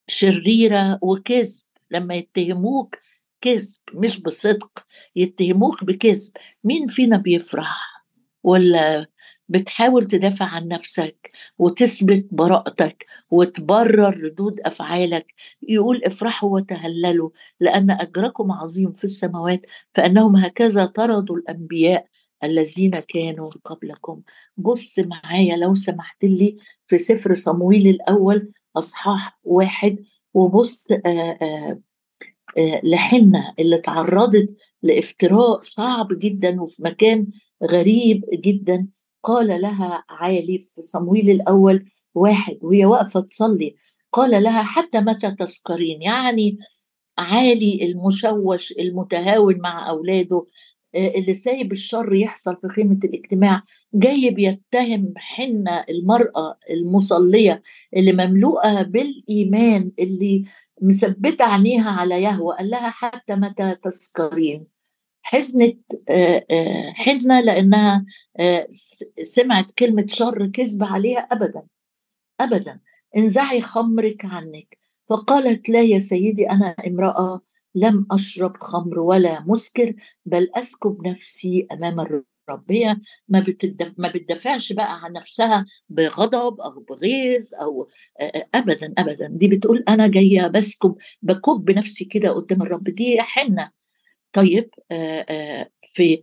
شريرة 0.08 0.98
وكذب 1.02 1.62
لما 1.90 2.14
يتهموك 2.14 2.98
كذب 3.40 3.78
مش 3.94 4.20
بصدق 4.20 4.86
يتهموك 5.16 5.84
بكذب 5.84 6.32
مين 6.64 6.86
فينا 6.86 7.16
بيفرح؟ 7.16 8.04
ولا 8.42 9.06
بتحاول 9.48 10.04
تدافع 10.04 10.44
عن 10.44 10.68
نفسك 10.68 11.30
وتثبت 11.58 12.26
براءتك 12.30 13.06
وتبرر 13.30 14.24
ردود 14.24 14.60
أفعالك؟ 14.60 15.34
يقول 15.62 16.04
افرحوا 16.04 16.50
وتهللوا 16.54 17.30
لأن 17.60 17.90
أجركم 17.90 18.52
عظيم 18.52 18.92
في 18.92 19.04
السماوات 19.04 19.60
فإنهم 19.94 20.36
هكذا 20.36 20.84
طردوا 20.84 21.36
الأنبياء 21.36 22.06
الذين 22.44 22.90
كانوا 22.90 23.50
قبلكم. 23.64 24.22
بص 24.56 24.98
معايا 24.98 25.56
لو 25.56 25.74
سمحت 25.74 26.24
لي 26.24 26.56
في 26.86 26.98
سفر 26.98 27.34
صمويل 27.34 27.88
الأول 27.88 28.50
أصحاح 28.76 29.38
واحد. 29.44 29.98
وبص 30.34 30.92
آآ 30.92 31.38
آآ 31.42 32.80
لحنة 32.84 33.54
اللي 33.58 33.78
تعرضت 33.78 34.54
لافتراء 34.82 35.60
صعب 35.60 36.08
جدا 36.18 36.62
وفي 36.62 36.82
مكان 36.82 37.26
غريب 37.70 38.24
جدا. 38.34 38.86
قال 39.22 39.60
لها 39.60 40.04
عالي 40.10 40.58
في 40.58 40.82
صمويل 40.82 41.30
الأول 41.30 41.84
واحد 42.14 42.58
وهي 42.62 42.86
واقفة 42.86 43.20
تصلي. 43.20 43.74
قال 44.12 44.42
لها 44.42 44.62
حتى 44.62 45.00
متى 45.00 45.30
تسكرين؟ 45.30 46.02
يعني 46.02 46.58
عالي 47.18 47.84
المشوش 47.84 48.72
المتهاون 48.72 49.60
مع 49.60 49.88
أولاده. 49.88 50.46
اللي 50.94 51.34
سايب 51.34 51.72
الشر 51.72 52.14
يحصل 52.14 52.56
في 52.62 52.68
خيمة 52.68 52.98
الاجتماع 53.04 53.62
جاي 53.94 54.30
بيتهم 54.30 55.14
حنة 55.16 55.84
المرأة 55.88 56.58
المصلية 56.70 57.60
اللي 57.96 58.12
مملوءة 58.12 58.82
بالإيمان 58.82 59.90
اللي 59.98 60.44
مثبتة 60.82 61.44
عينيها 61.44 61.90
على 61.90 62.22
يهوى 62.22 62.56
قال 62.56 62.70
لها 62.70 62.90
حتى 62.90 63.34
متى 63.36 63.76
تسكرين؟ 63.82 64.66
حزنت 65.22 65.80
حنة 66.94 67.40
لأنها 67.40 68.04
سمعت 69.22 69.72
كلمة 69.72 70.06
شر 70.08 70.46
كذب 70.46 70.84
عليها 70.84 71.18
أبدا 71.32 71.62
أبدا. 72.40 72.80
انزعي 73.16 73.60
خمرك 73.60 74.24
عنك. 74.24 74.78
فقالت 75.08 75.68
لا 75.68 75.82
يا 75.82 75.98
سيدي 75.98 76.50
أنا 76.50 76.74
امرأة 76.86 77.40
لم 77.74 78.06
أشرب 78.10 78.56
خمر 78.56 78.98
ولا 79.00 79.44
مسكر 79.46 79.94
بل 80.26 80.50
أسكب 80.54 81.06
نفسي 81.06 81.66
أمام 81.72 82.00
الرب 82.00 82.24
ما 83.28 83.40
بتدف... 83.40 83.92
ما 83.98 84.08
بتدافعش 84.08 84.72
بقى 84.72 85.04
عن 85.04 85.12
نفسها 85.12 85.64
بغضب 85.88 86.60
أو 86.60 86.80
بغيظ 86.80 87.54
أو 87.62 87.88
ابدا 88.54 88.94
ابدا. 88.98 89.28
دي 89.32 89.48
بتقول 89.48 89.84
أنا 89.88 90.06
جاية 90.06 90.46
بسكب 90.46 90.96
بكب 91.22 91.70
نفسي 91.70 92.04
كده 92.04 92.30
قدام 92.30 92.62
الرب. 92.62 92.84
دي 92.84 93.22
حنة. 93.22 93.70
طيب 94.32 94.70
في 95.82 96.22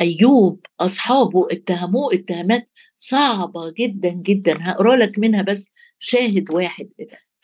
أيوب 0.00 0.66
أصحابه 0.80 1.46
اتهموه 1.50 2.14
اتهامات 2.14 2.70
صعبة 2.96 3.70
جدا 3.78 4.10
جدا. 4.10 4.56
هقرأ 4.60 4.96
لك 4.96 5.18
منها 5.18 5.42
بس 5.42 5.72
شاهد 5.98 6.50
واحد. 6.50 6.88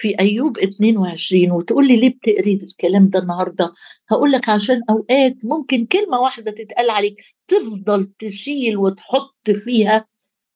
في 0.02 0.14
أيوب 0.21 0.59
22 0.59 1.50
وتقول 1.52 1.88
لي 1.88 1.97
ليه 1.97 2.09
بتقري 2.09 2.59
الكلام 2.62 3.09
ده 3.09 3.18
النهارده؟ 3.18 3.73
هقول 4.11 4.32
لك 4.32 4.49
عشان 4.49 4.82
أوقات 4.90 5.37
ممكن 5.44 5.87
كلمة 5.87 6.18
واحدة 6.21 6.50
تتقال 6.52 6.90
عليك 6.90 7.14
تفضل 7.49 8.04
تشيل 8.18 8.76
وتحط 8.76 9.50
فيها 9.50 10.06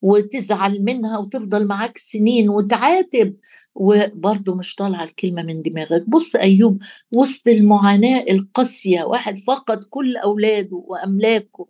وتزعل 0.03 0.85
منها 0.85 1.19
وتفضل 1.19 1.67
معاك 1.67 1.99
سنين 1.99 2.49
وتعاتب 2.49 3.37
وبرضه 3.75 4.55
مش 4.55 4.75
طالعة 4.75 5.05
الكلمة 5.05 5.43
من 5.43 5.63
دماغك. 5.63 6.05
بص 6.09 6.37
أيوب 6.37 6.83
وسط 7.13 7.49
المعاناة 7.49 8.25
القاسية 8.31 9.03
واحد 9.03 9.39
فقد 9.39 9.85
كل 9.85 10.17
أولاده 10.17 10.77
وأملاكه 10.77 11.69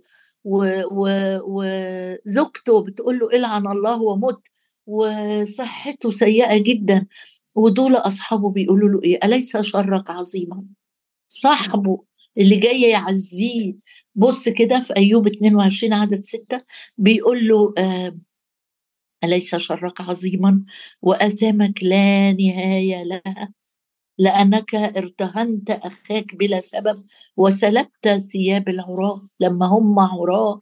وزوجته 1.46 2.82
بتقول 2.84 3.18
له 3.18 3.26
إلعن 3.30 3.66
الله 3.66 4.02
ومت 4.02 4.40
وصحته 4.86 6.10
سيئة 6.10 6.58
جدا. 6.58 7.06
ودول 7.56 7.94
أصحابه 7.96 8.50
بيقولوا 8.50 8.88
له 8.88 9.02
إيه؟ 9.04 9.18
أليس 9.24 9.56
شرك 9.56 10.10
عظيما؟ 10.10 10.64
صاحبه 11.28 12.04
اللي 12.38 12.56
جاي 12.56 12.80
يعزيه. 12.80 13.74
بص 14.14 14.48
كده 14.48 14.80
في 14.82 14.96
أيوب 14.96 15.26
22 15.26 15.92
عدد 15.92 16.24
6 16.24 16.60
بيقول 16.98 17.48
له 17.48 17.74
آه 17.78 18.18
أليس 19.24 19.56
شرك 19.56 20.00
عظيما؟ 20.00 20.64
واثامك 21.02 21.82
لا 21.82 22.32
نهاية 22.32 23.02
لها 23.04 23.52
لأنك 24.18 24.74
ارتهنت 24.74 25.70
أخاك 25.70 26.34
بلا 26.34 26.60
سبب 26.60 27.04
وسلبت 27.36 28.08
ثياب 28.32 28.68
العراة. 28.68 29.28
لما 29.40 29.66
هم 29.66 29.98
عراة 29.98 30.60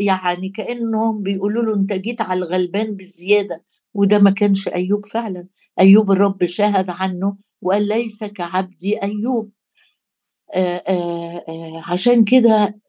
يعني 0.00 0.48
كأنهم 0.48 1.22
بيقولوا 1.22 1.62
له 1.62 1.74
أنت 1.80 1.92
جيت 1.92 2.20
على 2.20 2.38
الغلبان 2.38 2.96
بالزيادة. 2.96 3.64
وده 3.94 4.18
ما 4.18 4.30
كانش 4.30 4.68
أيوب 4.68 5.06
فعلا. 5.06 5.46
أيوب 5.80 6.10
الرب 6.10 6.44
شاهد 6.44 6.90
عنه 6.90 7.36
وقال 7.62 7.88
ليس 7.88 8.24
كعبدي 8.24 9.02
أيوب. 9.02 9.50
آآ 10.54 10.82
آآ 10.88 11.82
عشان 11.92 12.24
كده 12.24 12.80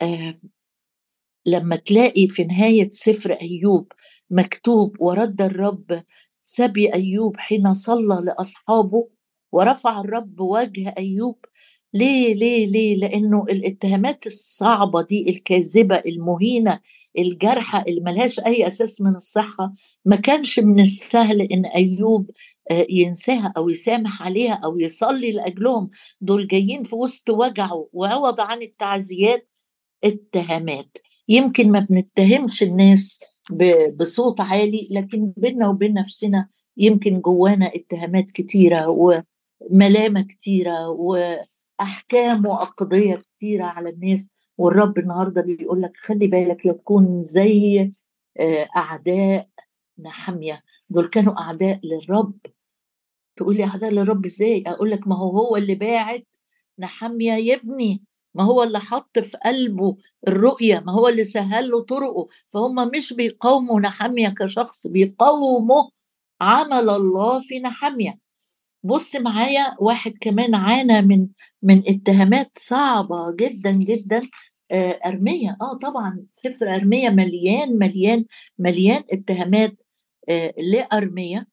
لما 1.45 1.75
تلاقي 1.75 2.27
في 2.27 2.43
نهاية 2.43 2.89
سفر 2.91 3.31
أيوب 3.31 3.91
مكتوب 4.29 4.95
ورد 5.00 5.41
الرب 5.41 6.03
سبي 6.41 6.93
أيوب 6.93 7.38
حين 7.38 7.74
صلى 7.74 8.22
لأصحابه 8.25 9.07
ورفع 9.53 10.00
الرب 10.00 10.39
وجه 10.41 10.93
أيوب. 10.98 11.45
ليه 11.93 12.33
ليه 12.33 12.65
ليه؟ 12.65 12.95
لأنه 12.95 13.43
الاتهامات 13.43 14.25
الصعبة 14.25 15.01
دي 15.01 15.29
الكاذبة 15.29 15.95
المهينة 15.95 16.79
الجارحه 17.17 17.83
اللي 17.88 18.01
ملهاش 18.01 18.39
أي 18.39 18.67
أساس 18.67 19.01
من 19.01 19.15
الصحة 19.15 19.74
ما 20.05 20.15
كانش 20.15 20.60
من 20.60 20.79
السهل 20.79 21.41
إن 21.41 21.65
أيوب 21.65 22.29
آه، 22.72 22.86
ينساها 22.89 23.53
أو 23.57 23.69
يسامح 23.69 24.24
عليها 24.24 24.53
أو 24.53 24.79
يصلي 24.79 25.31
لأجلهم. 25.31 25.89
دول 26.22 26.48
جايين 26.48 26.83
في 26.83 26.95
وسط 26.95 27.29
وجعه 27.29 27.89
وعوض 27.93 28.41
عن 28.41 28.62
التعزيات. 28.62 29.50
اتهامات. 30.03 30.98
يمكن 31.29 31.72
ما 31.72 31.79
بنتهمش 31.79 32.63
الناس 32.63 33.19
بصوت 34.00 34.41
عالي 34.41 34.88
لكن 34.91 35.33
بيننا 35.38 35.69
وبين 35.69 35.93
نفسنا 35.93 36.50
يمكن 36.77 37.22
جوانا 37.22 37.72
اتهامات 37.75 38.31
كتيرة 38.31 38.89
وملامه 39.60 40.22
كتيرة 40.22 40.89
و 40.89 41.38
احكام 41.81 42.45
وأقضية 42.45 43.15
كتيرة 43.15 43.63
على 43.65 43.89
الناس 43.89 44.33
والرب 44.57 44.98
النهارده 45.00 45.41
بيقول 45.41 45.81
لك 45.81 45.98
خلي 45.98 46.27
بالك 46.27 46.66
لا 46.66 46.74
تكون 46.74 47.22
زي 47.22 47.92
آه، 48.39 48.68
أعداء 48.75 49.50
نحمية. 50.00 50.63
دول 50.89 51.07
كانوا 51.07 51.42
أعداء 51.42 51.79
للرب. 51.83 52.33
تقول 53.35 53.55
لي 53.57 53.63
أعداء 53.63 53.92
للرب 53.92 54.25
إزاي؟ 54.25 54.63
أقول 54.68 54.92
لك 54.92 55.07
ما 55.07 55.16
هو 55.18 55.37
هو 55.37 55.57
اللي 55.57 55.75
باعت 55.75 56.27
نحمية 56.79 57.33
يبني 57.33 58.03
ما 58.35 58.44
هو 58.44 58.63
اللي 58.63 58.79
حط 58.79 59.20
في 59.20 59.37
قلبه 59.37 59.98
الرؤية. 60.27 60.79
ما 60.79 60.92
هو 60.92 61.07
اللي 61.07 61.24
سهل 61.24 61.70
له 61.72 61.81
طرقه. 61.83 62.27
فهم 62.50 62.87
مش 62.96 63.13
بيقاوموا 63.13 63.79
نحمية 63.79 64.29
كشخص 64.29 64.87
بيقاوموا 64.87 65.83
عمل 66.42 66.89
الله 66.89 67.42
في 67.42 67.59
نحمية. 67.59 68.20
بص 68.83 69.15
معايا 69.15 69.75
واحد 69.79 70.13
كمان 70.22 70.55
عانى 70.55 71.01
من 71.01 71.27
من 71.61 71.83
اتهامات 71.87 72.51
صعبة 72.57 73.35
جدا 73.35 73.72
جدا 73.72 74.22
آه، 74.72 75.00
أرمية. 75.05 75.57
آه 75.61 75.77
طبعا 75.77 76.25
سفر 76.31 76.75
أرمية 76.75 77.09
مليان 77.09 77.77
مليان 77.79 78.25
مليان 78.59 79.03
اتهامات 79.11 79.75
آه، 80.29 80.53
لارميه 80.57 81.48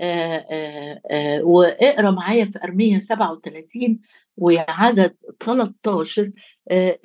آه، 0.00 1.42
واقرأ 1.42 2.10
معايا 2.10 2.44
في 2.44 2.58
أرمية 2.64 2.98
37 2.98 4.00
وعدد 4.36 5.16
13 5.40 6.30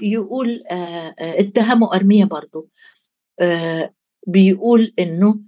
يقول 0.02 0.64
اتهموا 1.20 1.96
أرمية 1.96 2.26
برضو. 2.26 2.70
بيقول 4.28 4.94
إنه 5.00 5.40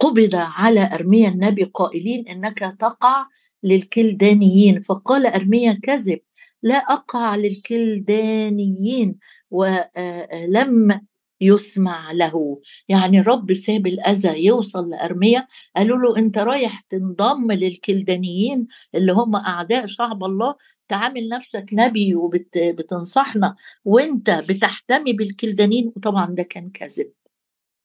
قبض 0.00 0.34
على 0.34 0.90
أرميا 0.92 1.28
النبي 1.28 1.64
قائلين 1.64 2.28
إنك 2.28 2.58
تقع 2.58 3.26
للكلدانيين. 3.62 4.82
فقال 4.82 5.26
أرميا 5.26 5.80
كذب 5.82 6.20
لا 6.62 6.76
أقع 6.76 7.36
للكلدانيين 7.36 9.18
ولم 9.50 11.00
يسمع 11.40 12.12
له. 12.12 12.60
يعني 12.88 13.20
الرب 13.20 13.52
ساب 13.52 13.86
الأذى 13.86 14.44
يوصل 14.44 14.90
لأرميا. 14.90 15.46
قالوا 15.76 15.98
له 15.98 16.18
أنت 16.18 16.38
رايح 16.38 16.80
تنضم 16.80 17.52
للكلدانيين 17.52 18.66
اللي 18.94 19.12
هم 19.12 19.36
أعداء 19.36 19.86
شعب 19.86 20.24
الله؟ 20.24 20.54
تعامل 20.88 21.28
نفسك 21.28 21.66
نبي 21.72 22.14
وبتنصحنا 22.14 23.56
وأنت 23.84 24.30
بتحتمي 24.48 25.12
بالكلدانيين. 25.12 25.92
وطبعا 25.96 26.26
ده 26.26 26.42
كان 26.42 26.70
كذب. 26.70 27.10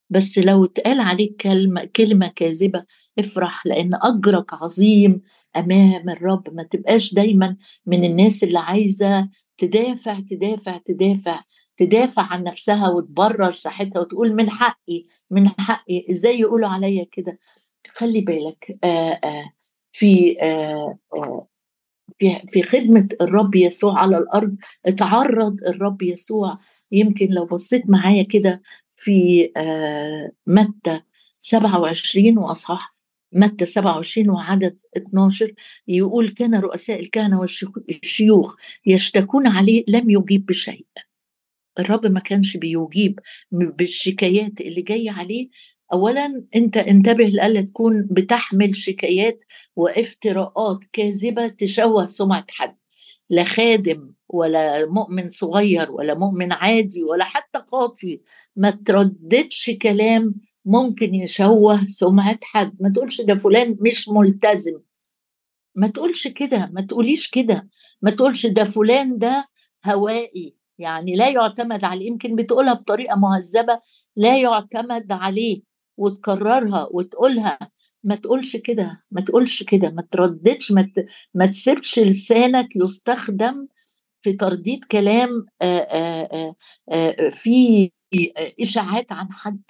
بس 0.10 0.38
لو 0.38 0.66
اتقال 0.66 1.00
عليك 1.02 1.36
كلمة 1.42 1.86
كلمة 1.96 2.28
كاذبة 2.28 2.84
افرح 3.20 3.66
لأن 3.66 3.90
أجرك 3.94 4.54
عظيم 4.54 5.22
أمام 5.58 6.10
الرب. 6.10 6.54
ما 6.54 6.64
تبقاش 6.64 7.14
دايما 7.14 7.56
من 7.86 8.04
الناس 8.04 8.44
اللي 8.44 8.60
عايزة 8.60 9.30
تدافع 9.58 10.20
تدافع 10.20 10.78
تدافع 10.78 11.42
تدافع 11.78 12.22
عن 12.34 12.44
نفسها 12.44 12.90
وتبرر 12.90 13.52
صحتها 13.52 14.00
وتقول 14.00 14.36
من 14.36 14.50
حقي 14.50 15.06
من 15.32 15.48
حقي. 15.48 16.06
إزاي 16.10 16.40
يقولوا 16.40 16.70
عليا 16.70 17.06
كده؟ 17.12 17.40
خلي 17.90 18.22
بالك 18.22 18.78
آآ 18.84 19.20
آآ 19.24 19.50
في 19.92 20.38
آآ 20.42 20.98
في 22.20 22.40
في 22.48 22.64
خدمة 22.64 23.08
الرب 23.22 23.56
يسوع 23.56 24.00
على 24.00 24.18
الأرض 24.18 24.56
اتعرض 24.86 25.64
الرب 25.68 26.02
يسوع. 26.02 26.58
يمكن 26.92 27.28
لو 27.30 27.46
بصيت 27.46 27.90
معايا 27.90 28.24
كده 28.24 28.62
في 29.06 29.52
آه، 29.58 30.32
متى 30.48 31.02
27 31.40 32.38
وأصحاح 32.38 32.96
متى 33.32 33.66
27 33.66 34.30
وعدد 34.30 34.78
12 34.98 35.54
يقول 35.88 36.30
كان 36.30 36.56
رؤساء 36.56 37.00
الكهنة 37.00 37.40
والشيوخ 37.40 38.56
يشتكون 38.86 39.48
عليه 39.48 39.84
لم 39.88 40.10
يجيب 40.10 40.46
بشيء. 40.46 40.86
الرب 41.80 42.06
ما 42.06 42.20
كانش 42.20 42.58
بيجيب 42.58 43.20
بالشكايات 43.52 44.62
اللي 44.62 44.82
جاية 44.82 45.12
عليه. 45.12 45.50
اولا 45.94 46.46
أنت 46.56 46.78
انتبه 46.78 47.26
لألا 47.26 47.62
تكون 47.62 48.08
بتحمل 48.12 48.76
شكايات 48.76 49.44
وافتراءات 49.76 50.80
كاذبة 50.94 51.48
تشوه 51.48 52.08
سمعة 52.08 52.46
حد. 52.50 52.78
لا 53.30 53.44
خادم 53.44 54.12
ولا 54.30 54.86
مؤمن 54.86 55.30
صغير 55.32 55.92
ولا 55.92 56.14
مؤمن 56.14 56.52
عادي 56.52 57.04
ولا 57.04 57.24
حتى 57.24 57.60
قاطي 57.60 58.22
ما 58.56 58.70
ترددش 58.70 59.72
كلام 59.82 60.36
ممكن 60.66 61.16
يشوه 61.16 61.86
سمعة 61.88 62.40
حد. 62.44 62.78
ما 62.82 62.90
تقولش 62.90 63.22
ده 63.22 63.36
فلان 63.36 63.78
مش 63.82 64.10
ملتزم. 64.10 64.80
ما 65.76 65.88
تقولش 65.88 66.28
كده 66.28 66.70
ما 66.74 66.82
تقوليش 66.82 67.30
كده. 67.30 67.68
ما 68.02 68.12
تقولش 68.12 68.46
ده 68.46 68.64
فلان 68.64 69.18
ده 69.18 69.48
هوائي. 69.86 70.56
يعني 70.78 71.16
لا 71.16 71.30
يعتمد 71.30 71.84
عليه 71.84 72.08
يمكن 72.08 72.36
بتقولها 72.36 72.74
بطريقة 72.74 73.16
مهذبة 73.16 73.80
لا 74.16 74.38
يعتمد 74.42 75.12
عليه 75.12 75.62
وتكررها 75.98 76.88
وتقولها. 76.92 77.60
ما 78.06 78.16
تقولش 78.16 78.56
كده 78.56 79.04
ما 79.12 79.22
تقولش 79.22 79.64
كده 79.64 79.90
ما 79.92 80.04
ترددش 80.12 80.72
ما, 80.72 80.82
ت... 80.82 81.06
ما 81.34 81.46
تسيبش 81.46 82.00
لسانك 82.00 82.76
يستخدم 82.76 83.68
في 84.22 84.34
ترديد 84.34 84.86
كلام 84.86 85.46
آآ 85.62 86.56
آآ 86.92 87.30
في 87.30 87.92
إشاعات 88.62 89.12
عن 89.12 89.32
حد. 89.32 89.62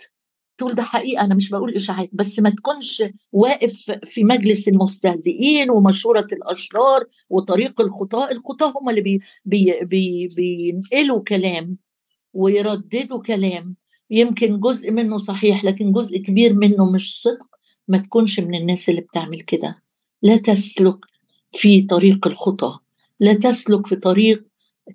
تقول 0.58 0.74
ده 0.76 0.84
حقيقة 0.84 1.26
أنا 1.26 1.36
مش 1.36 1.50
بقول 1.50 1.76
إشاعات 1.76 2.10
بس 2.14 2.40
ما 2.40 2.50
تكونش 2.50 3.04
واقف 3.32 3.92
في 4.06 4.24
مجلس 4.24 4.68
المستهزئين 4.68 5.70
ومشورة 5.72 6.28
الأشرار 6.32 7.06
وطريق 7.30 7.82
الخطاة 7.82 8.32
الخطاة 8.32 8.80
هم 8.80 8.90
اللي 8.90 9.02
بي 9.02 9.20
بي 9.46 9.80
بي 9.84 10.28
بينقلوا 10.36 11.24
كلام 11.24 11.78
ويرددوا 12.34 13.22
كلام. 13.22 13.76
يمكن 14.10 14.60
جزء 14.60 14.92
منه 14.92 15.18
صحيح 15.18 15.64
لكن 15.66 15.92
جزء 15.92 16.18
كبير 16.18 16.54
منه 16.54 16.92
مش 16.92 17.22
صدق. 17.22 17.56
ما 17.88 17.98
تكونش 17.98 18.40
من 18.40 18.56
الناس 18.56 18.90
اللي 18.90 19.02
بتعمل 19.02 19.40
كده. 19.40 19.84
لا 20.22 20.38
تسلك 20.38 20.98
في 21.54 21.82
طريق 21.82 22.28
الخطاة 22.28 22.80
لا 23.20 23.34
تسلك 23.34 23.88
في 23.88 23.96
طريق 23.96 24.46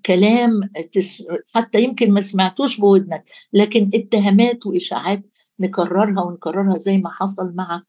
كلام. 0.06 0.60
حتى 1.54 1.82
يمكن 1.82 2.12
ما 2.12 2.20
سمعتوش 2.20 2.80
بودنك 2.80 3.24
لكن 3.52 3.90
اتهامات 3.94 4.66
وإشاعات 4.66 5.22
نكررها 5.60 6.22
ونكررها 6.22 6.78
زي 6.78 6.98
ما 6.98 7.10
حصل 7.10 7.52
مع 7.54 7.82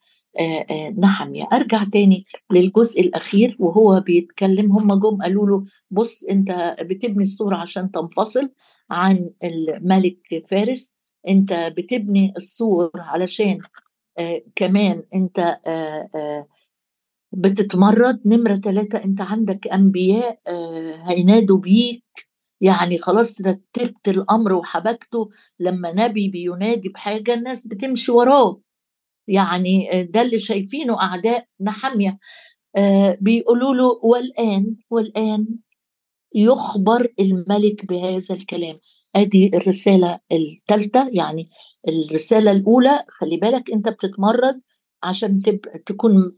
نحمية 0.97 1.47
أرجع 1.53 1.83
تاني 1.83 2.25
للجزء 2.51 3.01
الأخير 3.01 3.55
وهو 3.59 3.99
بيتكلم. 3.99 4.71
هم 4.71 4.93
جم 4.99 5.21
قالوا 5.21 5.47
له 5.47 5.65
بص 5.91 6.23
أنت 6.23 6.75
بتبني 6.81 7.23
الصورة 7.23 7.55
عشان 7.55 7.91
تنفصل 7.91 8.49
عن 8.91 9.29
الملك 9.43 10.43
فارس. 10.49 10.95
أنت 11.27 11.53
بتبني 11.77 12.33
السور 12.37 12.91
علشان 12.95 13.59
كمان 14.55 15.03
أنت 15.15 15.39
آه 15.39 16.09
آه 16.15 16.47
بتتمرد 17.33 18.27
نمرة 18.27 18.55
ثلاثة 18.55 19.03
أنت 19.05 19.21
عندك 19.21 19.67
أنبياء 19.67 20.39
آه 20.47 20.95
هينادوا 21.09 21.57
بيك. 21.57 22.03
يعني 22.61 22.97
خلاص 22.97 23.41
رتبت 23.41 24.07
الأمر 24.09 24.53
وحبكته. 24.53 25.29
لما 25.59 25.91
نبي 25.93 26.29
بينادي 26.29 26.89
بحاجة 26.89 27.33
الناس 27.33 27.67
بتمشي 27.67 28.11
وراه. 28.11 28.61
يعني 29.27 30.03
ده 30.03 30.21
اللي 30.21 30.39
شايفينه 30.39 31.01
أعداء 31.01 31.45
نحمية. 31.61 32.19
آه 32.75 33.17
بيقولوا 33.21 33.73
له 33.75 33.99
والآن 34.03 34.75
والآن 34.89 35.47
يخبر 36.35 37.07
الملك 37.19 37.85
بهذا 37.85 38.35
الكلام. 38.35 38.79
ادي 39.15 39.51
الرسالة 39.57 40.19
الثالثه 40.31 41.09
يعني 41.13 41.43
الرسالة 41.87 42.51
الأولى 42.51 43.03
خلي 43.09 43.37
بالك 43.37 43.71
أنت 43.71 43.89
بتتمرد 43.89 44.61
عشان 45.03 45.37
تبقى 45.37 45.79
تكون 45.79 46.35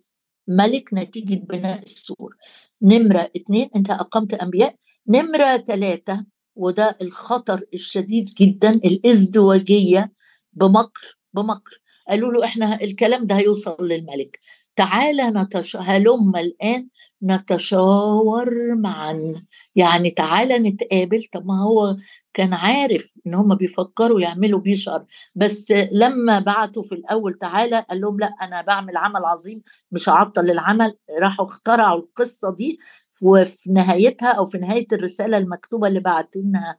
ملك 0.48 0.90
نتيجة 0.94 1.36
بناء 1.36 1.82
السور. 1.84 2.36
نمرة 2.82 3.32
اثنين 3.36 3.70
أنت 3.76 3.90
أقمت 3.92 4.34
أنبياء. 4.34 4.76
نمرة 5.08 5.58
ثلاثة 5.58 6.26
وده 6.56 6.98
الخطر 7.02 7.66
الشديد 7.74 8.26
جدا 8.26 8.70
الإزدواجية 8.70 10.12
بمكر 10.54 11.18
بمكر 11.34 11.82
قالوا 12.10 12.32
له 12.34 12.46
إحنا 12.46 12.82
الكلام 12.82 13.26
ده 13.28 13.36
هيوصل 13.38 13.78
للملك. 13.80 14.40
تعالى 14.76 15.24
نتش... 15.30 15.76
هلم 15.76 16.36
الآن 16.36 16.88
نتشاور 17.24 18.76
معا. 18.76 19.46
يعني 19.76 20.10
تعالى 20.12 20.60
نتقابل. 20.60 21.24
طب 21.34 21.46
ما 21.46 21.64
هو 21.64 21.96
كان 22.34 22.54
عارف 22.54 23.14
إن 23.28 23.34
هم 23.34 23.56
بيفكروا 23.56 24.22
يعملوا 24.22 24.60
بيه 24.60 24.76
شر. 24.76 25.06
بس 25.36 25.72
لما 25.92 26.40
بعتوا 26.40 26.84
في 26.84 26.96
الأول 26.96 27.34
تعالى 27.34 27.86
قال 27.90 28.02
لهم 28.02 28.20
لأ 28.20 28.28
أنا 28.42 28.62
بعمل 28.62 28.98
عمل 28.98 29.26
عظيم 29.26 29.62
مش 29.92 30.10
هعطل 30.10 30.50
العمل. 30.52 30.98
راحوا 31.22 31.46
اخترعوا 31.46 32.00
القصة 32.00 32.56
دي 32.56 32.78
وفي 33.22 33.72
نهايتها 33.72 34.32
أو 34.32 34.46
في 34.46 34.58
نهاية 34.58 34.88
الرسالة 34.94 35.38
المكتوبة 35.38 35.88
اللي 35.88 36.00
بعتونها 36.00 36.78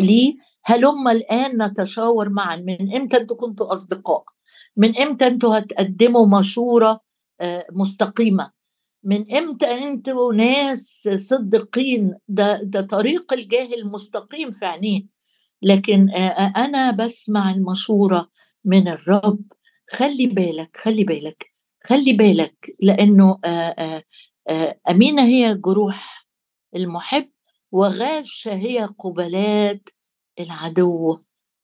ليه. 0.00 0.34
هلم 0.64 1.08
الآن 1.08 1.62
نتشاور 1.62 2.28
معا. 2.28 2.56
من 2.56 2.94
إمتى 2.96 3.16
أنتوا 3.16 3.36
كنتوا 3.36 3.72
أصدقاء؟ 3.72 4.24
من 4.76 4.98
إمتى 4.98 5.26
أنتوا 5.26 5.58
هتقدموا 5.58 6.38
مشورة 6.38 7.00
مستقيمة. 7.72 8.50
من 9.04 9.34
إمتى 9.34 9.66
أنتوا 9.66 10.34
ناس 10.34 11.08
صدقين 11.14 12.14
ده 12.28 12.60
ده 12.62 12.80
طريق 12.80 13.32
الجاهل 13.32 13.86
مستقيم 13.90 14.50
في 14.50 14.64
عينيه. 14.64 15.02
لكن 15.62 16.10
أنا 16.56 16.90
بسمع 16.90 17.50
المشورة 17.50 18.30
من 18.64 18.88
الرب. 18.88 19.40
خلي 19.90 20.26
بالك 20.26 20.76
خلي 20.76 21.04
بالك 21.04 21.46
خلي 21.86 22.12
بالك 22.12 22.76
لأنه 22.82 23.38
أمينة 24.90 25.22
هي 25.22 25.54
جروح 25.54 26.28
المحب 26.76 27.30
وغاشة 27.72 28.54
هي 28.54 28.88
قبلات 28.98 29.88
العدو. 30.40 31.18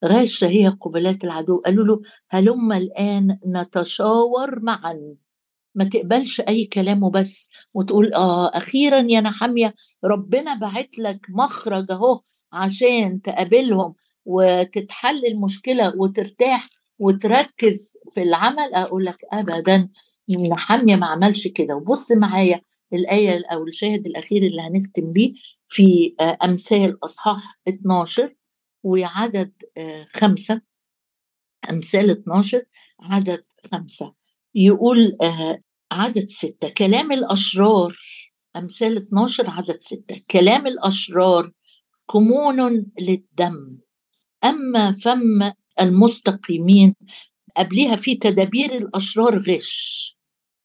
غاشة 0.05 0.47
هي 0.47 0.69
قبلات 0.69 1.25
العدو. 1.25 1.63
قالوا 1.67 1.85
له 1.85 2.01
هلم 2.31 2.73
الآن 2.73 3.39
نتشاور 3.47 4.65
معا. 4.65 5.15
ما 5.75 5.85
تقبلش 5.85 6.41
أي 6.41 6.65
كلام 6.65 7.03
وبس 7.03 7.51
وتقول 7.75 8.15
آه 8.15 8.49
أخيرا 8.49 9.07
يا 9.09 9.21
نحامية 9.21 9.75
ربنا 10.05 10.55
بعت 10.55 10.99
لك 10.99 11.27
مخرج 11.29 11.91
أهو 11.93 12.21
عشان 12.53 13.23
تقابلهم 13.23 13.95
وتتحل 14.25 15.27
المشكلة 15.27 15.93
وترتاح 15.97 16.69
وتركز 16.99 17.93
في 18.15 18.23
العمل. 18.23 18.75
أقول 18.75 19.05
لك 19.05 19.19
ابدا 19.33 19.89
نحامية 20.51 20.97
ما 20.97 21.07
عملش 21.07 21.49
كده. 21.49 21.75
وبص 21.77 22.13
معايا 22.13 22.61
الآية 22.93 23.43
أو 23.53 23.65
الشاهد 23.67 24.07
الأخير 24.07 24.43
اللي 24.47 24.63
هنختم 24.63 25.13
بيه 25.13 25.33
في 25.67 26.15
أمثال 26.45 27.05
إصحاح 27.05 27.59
12 27.69 28.35
وعدد 28.83 29.53
خمسة. 30.15 30.61
أمثال 31.71 32.11
12 32.11 32.65
عدد 33.01 33.45
خمسة. 33.73 34.20
يقول 34.55 35.17
آه 35.23 35.59
عدد 35.93 36.27
ستة 36.29 36.69
كلام 36.69 37.13
الأشرار 37.13 37.97
أمثال 38.57 38.97
12 38.97 39.51
عدد 39.51 39.77
ستة 39.81 40.21
كلام 40.31 40.67
الأشرار 40.67 41.53
كمون 42.13 42.87
للدم. 43.01 43.79
أما 44.45 44.93
فم 44.93 45.53
المستقيمين 45.81 46.95
قبلها 47.57 47.97
في 47.97 48.15
تدابير 48.15 48.77
الأشرار 48.77 49.39
غش. 49.39 50.17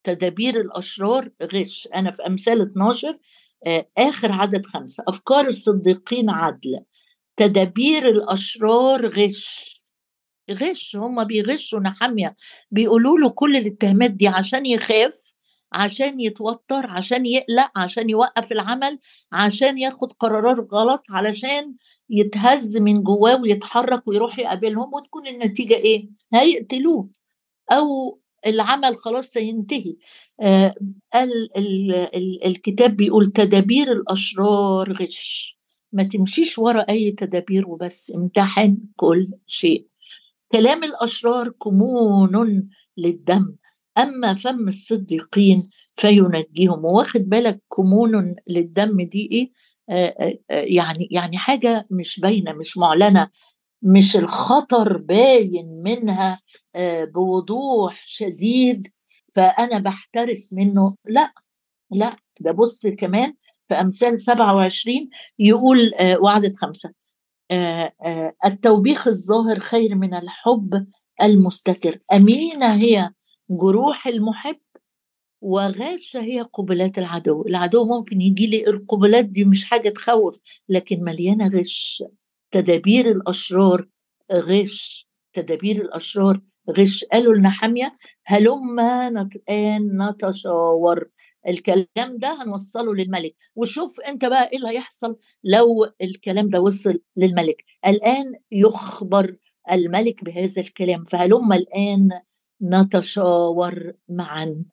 تدابير 0.04 0.62
الأشرار 0.62 1.30
غش. 1.44 1.88
أنا 1.96 2.12
في 2.12 2.28
أمثال 2.28 2.62
12 2.62 3.18
آه 3.68 3.90
آخر 3.98 4.32
عدد 4.32 4.66
خمسة. 4.66 5.04
أفكار 5.08 5.48
الصديقين 5.48 6.30
عدل. 6.30 6.80
تدابير 7.38 8.10
الأشرار 8.10 9.08
غش. 9.08 9.75
غش 10.52 10.96
هم 10.96 11.24
بيغشوا 11.24 11.80
نحامية 11.80 12.36
بيقولوا 12.72 13.18
له 13.20 13.30
كل 13.30 13.58
الاتهامات 13.58 14.12
دي 14.12 14.28
عشان 14.28 14.66
يخاف 14.66 15.34
عشان 15.74 16.20
يتوتر 16.20 16.88
عشان 16.90 17.26
يقلق 17.26 17.72
عشان 17.76 18.10
يوقف 18.10 18.52
العمل 18.52 19.00
عشان 19.32 19.78
ياخد 19.78 20.12
قرارات 20.12 20.68
غلط 20.74 21.04
علشان 21.10 21.76
يتهز 22.10 22.78
من 22.78 23.04
جواه 23.04 23.42
ويتحرك 23.42 24.08
ويروح 24.08 24.40
يقابلهم 24.40 24.94
وتكون 24.94 25.28
النتيجة 25.28 25.74
إيه؟ 25.76 26.10
هيقتلوه. 26.34 27.10
أو 27.72 28.20
العمل 28.48 28.98
خلاص 28.98 29.28
سينتهي. 29.28 29.96
آه 30.42 30.76
ال 31.16 31.58
ال 31.58 31.92
ال 31.96 32.46
الكتاب 32.46 32.96
بيقول 32.98 33.32
تدابير 33.32 33.92
الأشرار 33.92 34.94
غش. 34.94 35.58
ما 35.94 36.04
تمشيش 36.04 36.60
ورا 36.60 36.82
أي 36.90 37.12
تدابير 37.12 37.70
وبس 37.70 38.12
امتحن 38.16 38.78
كل 38.96 39.28
شيء. 39.48 39.84
كلام 40.56 40.84
الأشرار 40.84 41.50
كمون 41.50 42.70
للدم 42.98 43.56
أما 43.98 44.34
فم 44.34 44.68
الصديقين 44.68 45.68
فينجيهم. 45.98 46.86
واخد 46.86 47.22
بالك 47.22 47.62
كمون 47.78 48.36
للدم 48.48 49.02
دي 49.02 49.30
إيه؟ 49.32 49.52
يعني 50.50 51.08
يعني 51.12 51.38
حاجة 51.38 51.88
مش 51.92 52.20
باينة 52.20 52.54
مش 52.54 52.78
معلنة 52.78 53.30
مش 53.84 54.18
الخطر 54.18 54.98
باين 54.98 55.82
منها 55.84 56.42
بوضوح 57.14 58.04
شديد 58.06 58.88
فأنا 59.34 59.80
بحترس 59.80 60.54
منه. 60.54 60.96
لا 61.06 61.34
لا 61.92 62.16
ده 62.40 62.52
بص 62.52 62.88
كمان 62.88 63.34
في 63.68 63.74
أمثال 63.74 64.20
27 64.22 65.10
يقول 65.40 65.92
وعدد 66.20 66.56
خمسة. 66.56 67.05
التوبيخ 68.46 69.08
الظاهر 69.08 69.60
خير 69.60 69.96
من 69.96 70.14
الحب 70.14 70.88
المستتر. 71.22 72.00
أمينة 72.14 72.74
هي 72.76 73.10
جروح 73.50 74.08
المحب 74.08 74.58
وغاشة 75.42 76.20
هي 76.22 76.42
قبلات 76.42 76.98
العدو. 76.98 77.46
العدو 77.48 77.86
ممكن 77.86 78.22
يجي 78.22 78.48
لي 78.48 78.68
القبلات 78.68 79.26
دي 79.26 79.46
مش 79.46 79.66
حاجة 79.66 79.90
تخوف 79.90 80.40
لكن 80.70 81.04
مليانة 81.04 81.48
غش. 81.48 82.04
تدابير 82.52 83.12
الأشرار 83.12 83.88
غش. 84.34 85.08
تدابير 85.34 85.82
الأشرار 85.82 86.42
غش. 86.78 87.04
قالوا 87.04 87.36
لنحامية 87.36 87.92
هلما 88.26 89.08
الآن 89.08 90.02
نتشاور. 90.10 91.10
الكلام 91.48 91.88
ده 92.18 92.44
هنوصله 92.44 92.96
للملك. 92.96 93.36
وشوف 93.56 94.00
أنت 94.00 94.26
بقى 94.26 94.50
إيه 94.50 94.58
اللي 94.58 94.70
هيحصل 94.70 95.18
لو 95.44 95.94
الكلام 96.02 96.50
ده 96.50 96.62
وصل 96.62 97.00
للملك. 97.18 97.64
الآن 97.88 98.34
يخبر 98.52 99.38
الملك 99.72 100.24
بهذا 100.24 100.62
الكلام 100.62 101.04
فهلما 101.04 101.56
الآن 101.56 102.10
نتشاور 102.62 103.94
معا. 104.10 104.66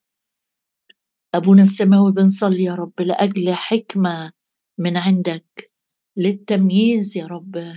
أبونا 1.35 1.63
السماوي 1.63 2.13
بنصلي 2.13 2.65
يا 2.65 2.75
رب 2.75 3.01
لأجل 3.01 3.55
حكمة 3.55 4.33
من 4.79 4.97
عندك 4.97 5.73
للتمييز 6.17 7.17
يا 7.17 7.27
رب 7.27 7.73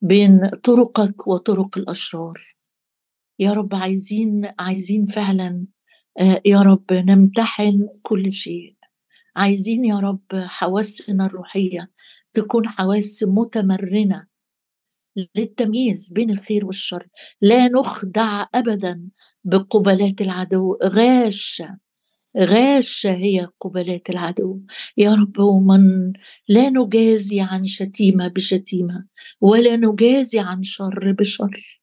بين 0.00 0.48
طرقك 0.48 1.26
وطرق 1.26 1.78
الأشرار. 1.78 2.56
يا 3.38 3.52
رب 3.52 3.74
عايزين 3.74 4.52
عايزين 4.58 5.06
فعلا 5.06 5.66
يا 6.46 6.62
رب 6.62 6.92
نمتحن 6.92 7.88
كل 8.02 8.32
شيء. 8.32 8.74
عايزين 9.36 9.84
يا 9.84 9.98
رب 9.98 10.22
حواسنا 10.34 11.26
الروحية 11.26 11.90
تكون 12.34 12.68
حواس 12.68 13.24
متمرنة 13.28 14.26
للتمييز 15.36 16.12
بين 16.12 16.30
الخير 16.30 16.66
والشر. 16.66 17.08
لا 17.40 17.68
نخدع 17.68 18.46
أبدا 18.54 19.08
بقبلات 19.44 20.20
العدو. 20.20 20.78
غاشة 20.84 21.78
غاشة 22.38 23.12
هي 23.12 23.48
قبلات 23.60 24.10
العدو. 24.10 24.60
يا 24.96 25.14
رب 25.14 25.38
ومن 25.38 26.12
لا 26.48 26.70
نجازي 26.70 27.40
عن 27.40 27.64
شتيمة 27.66 28.28
بشتيمة 28.28 29.06
ولا 29.40 29.76
نجازي 29.76 30.38
عن 30.40 30.62
شر 30.62 31.12
بشر. 31.20 31.79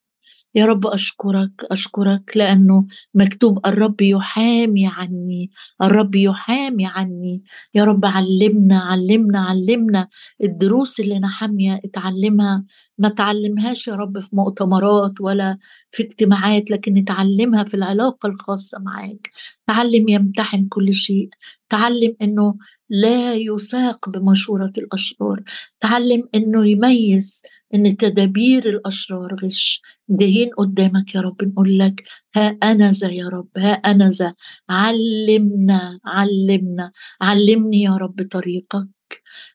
يا 0.58 0.66
رب 0.66 0.88
أشكرك 0.88 1.52
أشكرك 1.72 2.32
لأنه 2.38 2.86
مكتوب 3.14 3.60
الرب 3.68 4.02
يحامي 4.02 4.88
عني 4.88 5.52
الرب 5.82 6.16
يحامي 6.16 6.86
عني. 6.86 7.44
يا 7.76 7.84
رب 7.84 8.06
علمنا 8.06 8.80
علمنا 8.80 9.40
علمنا 9.40 10.08
الدروس 10.44 11.00
اللي 11.00 11.20
نحمية 11.20 11.80
اتعلمها. 11.86 12.66
ما 12.98 13.10
تعلمهاش 13.10 13.88
يا 13.88 13.96
رب 13.96 14.20
في 14.20 14.36
مؤتمرات 14.36 15.22
ولا 15.22 15.58
في 15.92 16.04
اجتماعات 16.04 16.72
لكن 16.72 16.94
نتعلمها 16.94 17.64
في 17.64 17.74
العلاقة 17.74 18.28
الخاصة 18.28 18.80
معاك. 18.80 19.32
تعلم 19.68 20.10
يمتحن 20.10 20.68
كل 20.70 20.94
شيء. 20.94 21.30
تعلم 21.70 22.16
إنه 22.22 22.56
لا 22.90 23.34
يساق 23.36 24.10
بمشورة 24.10 24.74
الأشرار. 24.78 25.44
تعلم 25.80 26.30
إنه 26.36 26.68
يميز 26.70 27.42
إن 27.76 27.98
تدابير 27.98 28.70
الأشرار 28.70 29.36
غش. 29.44 29.82
جايين 30.10 30.50
قدامك 30.58 31.16
يا 31.16 31.22
رب 31.22 31.44
نقول 31.44 31.80
لك 31.80 32.04
ها 32.36 32.58
أنا 32.64 32.92
ذا 32.92 33.12
يا 33.12 33.28
رب 33.30 33.50
ها 33.58 33.72
أنا 33.72 34.10
ذا. 34.10 34.34
علمنا 34.70 36.00
علمنا 36.06 36.92
علمني 37.22 37.82
يا 37.82 37.92
رب 37.92 38.28
طريقك. 38.32 38.88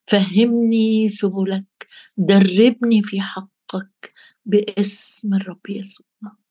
فهمني 0.07 1.09
سبلك 1.09 1.87
دربني 2.16 3.03
في 3.03 3.21
حقك 3.21 4.12
باسم 4.47 5.35
الرب 5.35 5.61
يسوع. 5.68 6.42